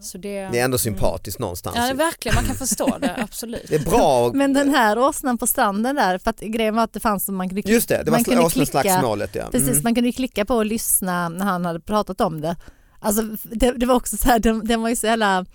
Så 0.00 0.18
det, 0.18 0.48
Det 0.52 0.58
är 0.60 0.64
ändå 0.64 0.78
sympatiskt 0.78 1.40
någonstans. 1.40 1.76
Ja, 1.76 1.82
det 1.82 1.90
är 1.90 1.94
verkligen, 1.94 2.34
man 2.34 2.44
kan 2.44 2.56
förstå 2.56 2.98
det, 3.00 3.16
absolut. 3.22 3.64
Det 3.68 3.74
är 3.74 3.84
bra 3.90 4.26
och, 4.26 4.34
Men 4.36 4.52
den 4.52 4.70
här 4.70 4.98
åsnan 4.98 5.38
på 5.38 5.46
stranden 5.46 5.96
där, 5.96 6.18
för 6.18 6.30
att 6.30 6.40
grejen 6.40 6.74
var 6.74 6.82
att 6.84 6.92
det 6.92 7.00
fanns 7.00 7.24
som 7.24 7.36
man 7.36 7.48
kunde 7.48 7.70
Just 7.70 7.88
det, 7.88 8.02
det 8.04 8.10
var 8.10 8.18
man 8.18 8.24
kunde 8.24 8.42
åsneslagsmålet 8.44 9.34
ja. 9.34 9.48
Precis, 9.52 9.70
Mm. 9.70 9.82
man 9.82 9.94
kunde 9.94 10.08
ju 10.08 10.12
klicka 10.12 10.44
på 10.44 10.54
och 10.54 10.66
lyssna 10.66 11.28
när 11.28 11.44
han 11.44 11.64
hade 11.64 11.80
pratat 11.80 12.20
om 12.20 12.40
det. 12.40 12.56
Alltså, 13.00 13.22
det, 13.42 13.72
det 13.72 13.86
var 13.86 13.94
också 13.94 14.16
så 14.16 14.28
här, 14.28 14.38
den, 14.38 14.66
den 14.66 14.82
var 14.82 14.88
ju 14.88 14.96
så 14.96 15.06
jävla 15.06 15.46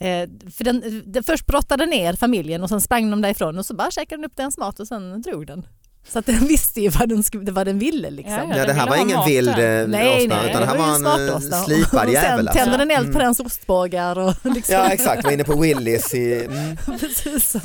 Eh, 0.00 0.28
för 0.56 0.64
den, 0.64 1.02
den 1.06 1.24
först 1.24 1.46
brottade 1.46 1.86
ner 1.86 2.12
familjen 2.12 2.62
och 2.62 2.68
sen 2.68 2.80
sprang 2.80 3.10
de 3.10 3.20
därifrån 3.20 3.58
och 3.58 3.66
så 3.66 3.74
bara 3.74 3.90
käkade 3.90 4.22
den 4.22 4.24
upp 4.24 4.36
dens 4.36 4.58
mat 4.58 4.80
och 4.80 4.88
sen 4.88 5.22
drog 5.22 5.46
den. 5.46 5.66
Så 6.08 6.18
att 6.18 6.26
den 6.26 6.46
visste 6.48 6.80
ju 6.80 6.88
vad 6.88 7.08
den, 7.08 7.22
skulle, 7.22 7.52
vad 7.52 7.66
den 7.66 7.78
ville 7.78 8.10
liksom. 8.10 8.32
Ja, 8.34 8.44
Ja, 8.50 8.56
den 8.56 8.66
det 8.66 8.72
här 8.72 8.88
var 8.88 8.96
ingen 8.96 9.16
mat 9.16 9.28
vild 9.28 9.48
eh, 9.48 9.56
Nej, 9.56 9.86
åsna 10.24 10.36
nej, 10.36 10.50
utan 10.50 10.60
det 10.62 10.66
här 10.66 10.76
var 10.78 10.94
en 10.94 11.06
eh, 11.30 11.64
slipad 11.64 12.08
jävel. 12.12 12.46
sen 12.46 12.54
tände 12.54 12.62
Alltså. 12.72 12.78
den 12.78 12.90
eld 12.90 13.06
på 13.06 13.18
Mm. 13.18 13.22
dens 13.24 13.40
ostbågar 13.40 14.18
och 14.18 14.34
liksom, 14.54 14.74
Ja 14.74 14.90
exakt, 14.90 15.24
var 15.24 15.30
inne 15.30 15.44
på 15.44 15.60
Willys. 15.60 16.14
I, 16.14 16.44
mm. 16.44 16.76
precis 17.00 17.50
så. 17.50 17.60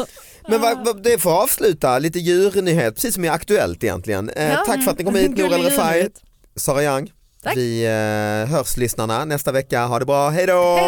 Men 0.48 0.62
vad, 0.62 0.86
vad, 0.86 1.04
det 1.04 1.18
får 1.22 1.42
avsluta, 1.44 2.00
lite 2.00 2.20
djurnyhet, 2.20 2.94
precis 2.96 3.14
som 3.16 3.26
är 3.26 3.32
aktuellt 3.32 3.84
egentligen. 3.84 4.30
Eh, 4.30 4.50
Ja. 4.52 4.64
Tack 4.68 4.84
för 4.84 4.92
att 4.92 4.98
ni 5.00 5.04
kom 5.06 5.16
hit 5.16 5.38
Nour 5.38 5.54
El 5.54 5.62
Refai. 5.64 6.10
Sara 6.56 6.84
Young. 6.84 7.12
Tack. 7.44 7.58
Vi 7.58 7.86
eh, 7.86 8.52
hörs 8.56 8.78
lyssnarna 8.78 9.26
nästa 9.26 9.52
vecka, 9.52 9.86
ha 9.86 10.00
det 10.00 10.06
bra! 10.06 10.30
Hej 10.30 10.46
då! 10.48 10.80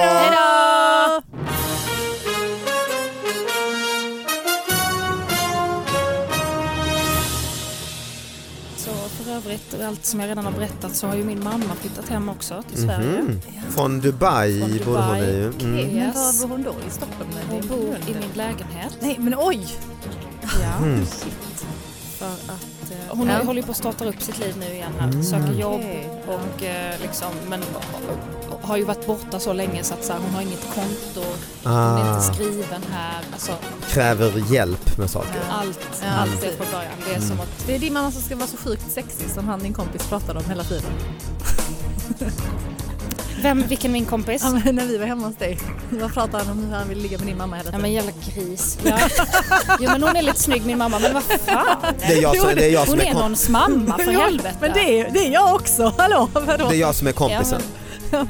Och 9.73 9.83
allt 9.85 10.05
som 10.05 10.19
jag 10.19 10.29
redan 10.29 10.45
har 10.45 10.51
berättat 10.51 10.95
så 10.95 11.07
har 11.07 11.15
ju 11.15 11.23
min 11.23 11.43
mamma 11.43 11.75
flyttat 11.81 12.09
hem 12.09 12.29
också 12.29 12.63
till 12.69 12.81
Sverige. 12.83 13.21
Mhm. 13.21 13.41
Från 13.69 13.99
Dubai, 13.99 14.59
Från 14.59 14.69
bor 14.85 14.97
hon 15.01 15.17
Dubai. 15.17 15.21
i. 15.29 15.43
Mm. 15.43 15.53
Men 15.71 15.95
Yes. 15.95 16.15
var 16.41 16.47
bor 16.47 16.55
hon 16.55 16.63
då? 16.63 16.75
I 16.87 16.91
Stockholm? 16.91 17.29
med 17.35 17.43
Hon 17.61 17.67
bor 17.67 17.95
i 18.07 18.13
min 18.13 18.29
lägenhet. 18.33 18.97
Nej 18.99 19.15
men 19.19 19.35
oj! 19.37 19.67
Ja. 20.61 20.77
Mm. 20.85 21.05
För 22.21 22.53
att, 22.53 22.91
eh, 22.91 23.17
hon 23.17 23.27
Ja. 23.27 23.43
håller 23.45 23.61
ju 23.61 23.65
på 23.65 23.71
att 23.71 23.77
starta 23.77 24.05
upp 24.05 24.21
sitt 24.21 24.39
liv 24.39 24.55
nu 24.59 24.65
igen 24.73 24.91
här. 24.99 25.07
Mm. 25.07 25.23
Söker 25.23 25.53
jobb 25.53 25.81
och 26.27 26.63
eh, 26.63 26.93
liksom, 27.01 27.29
men 27.49 27.63
har 28.61 28.77
ju 28.77 28.83
varit 28.83 29.07
borta 29.07 29.39
så 29.39 29.53
länge 29.53 29.83
så 29.83 29.93
att 29.93 30.05
så 30.05 30.13
här, 30.13 30.19
hon 30.19 30.33
har 30.35 30.41
inget 30.41 30.61
konto, 30.75 31.29
hon 31.63 31.73
är 31.73 31.77
Ah, 31.77 32.15
inte 32.17 32.33
skriven 32.33 32.81
här. 32.91 33.21
Alltså, 33.33 33.51
kräver 33.87 34.53
hjälp 34.53 34.97
med 34.97 35.09
saker. 35.09 35.41
Ja. 35.49 35.53
allt, 35.55 35.79
Ja, 36.03 36.07
allt 36.11 36.31
är 36.31 36.35
precis. 36.37 36.57
från 36.57 36.67
början. 36.71 36.93
Det 37.05 37.11
är 37.11 37.15
Mm. 37.17 37.27
som 37.29 37.39
att 37.39 37.63
Det 37.67 37.75
är 37.75 37.79
din 37.79 37.93
mamma 37.93 38.11
som 38.11 38.21
ska 38.21 38.35
vara 38.35 38.47
så 38.47 38.57
sjukt 38.57 38.91
sexig 38.91 39.29
som 39.29 39.47
han 39.47 39.59
din 39.59 39.73
kompis 39.73 40.07
pratade 40.07 40.39
om 40.39 40.45
hela 40.45 40.63
tiden. 40.63 40.91
Vem, 43.41 43.67
vilken 43.67 43.91
min 43.91 44.05
kompis? 44.05 44.41
Ja, 44.45 44.59
men 44.65 44.75
när 44.75 44.85
vi 44.85 44.97
var 44.97 45.05
hemma 45.05 45.27
hos 45.27 45.35
dig, 45.35 45.57
vad 45.89 46.13
pratade 46.13 46.43
han 46.43 46.51
om 46.57 46.63
hur 46.65 46.75
han 46.75 46.89
ville 46.89 47.01
ligga 47.01 47.17
med 47.17 47.27
din 47.27 47.37
mamma 47.37 47.55
hela 47.55 47.65
Ja 47.67 47.71
tiden? 47.71 47.81
men 47.81 47.91
jävla 47.91 48.11
gris. 48.35 48.77
Ja. 48.83 48.97
Jo 49.79 49.89
men 49.91 50.03
hon 50.03 50.15
är 50.15 50.21
lite 50.21 50.39
snygg 50.39 50.65
min 50.65 50.77
mamma 50.77 50.99
men 50.99 51.13
vad 51.13 51.23
fan. 51.23 51.93
Det 51.99 52.05
är 52.13 52.21
jag 52.21 52.37
som, 52.37 52.49
det 52.55 52.65
är 52.65 52.69
jag 52.69 52.87
som 52.87 52.93
Hon 52.99 53.07
är, 53.07 53.09
är 53.09 53.13
någons 53.13 53.49
mamma 53.49 53.97
för 53.97 54.11
Jo, 54.11 54.19
helvete. 54.19 54.55
Men 54.61 54.71
det 54.73 54.99
är, 54.99 55.11
det 55.11 55.19
är 55.27 55.31
jag 55.31 55.55
också, 55.55 55.93
hallå 55.97 56.29
vadå? 56.33 56.69
det 56.69 56.75
är 56.75 56.79
jag 56.79 56.95
som 56.95 57.07
är 57.07 57.11
Ja, 57.11 57.15
kompisen. 57.17 57.61
men- 57.61 57.71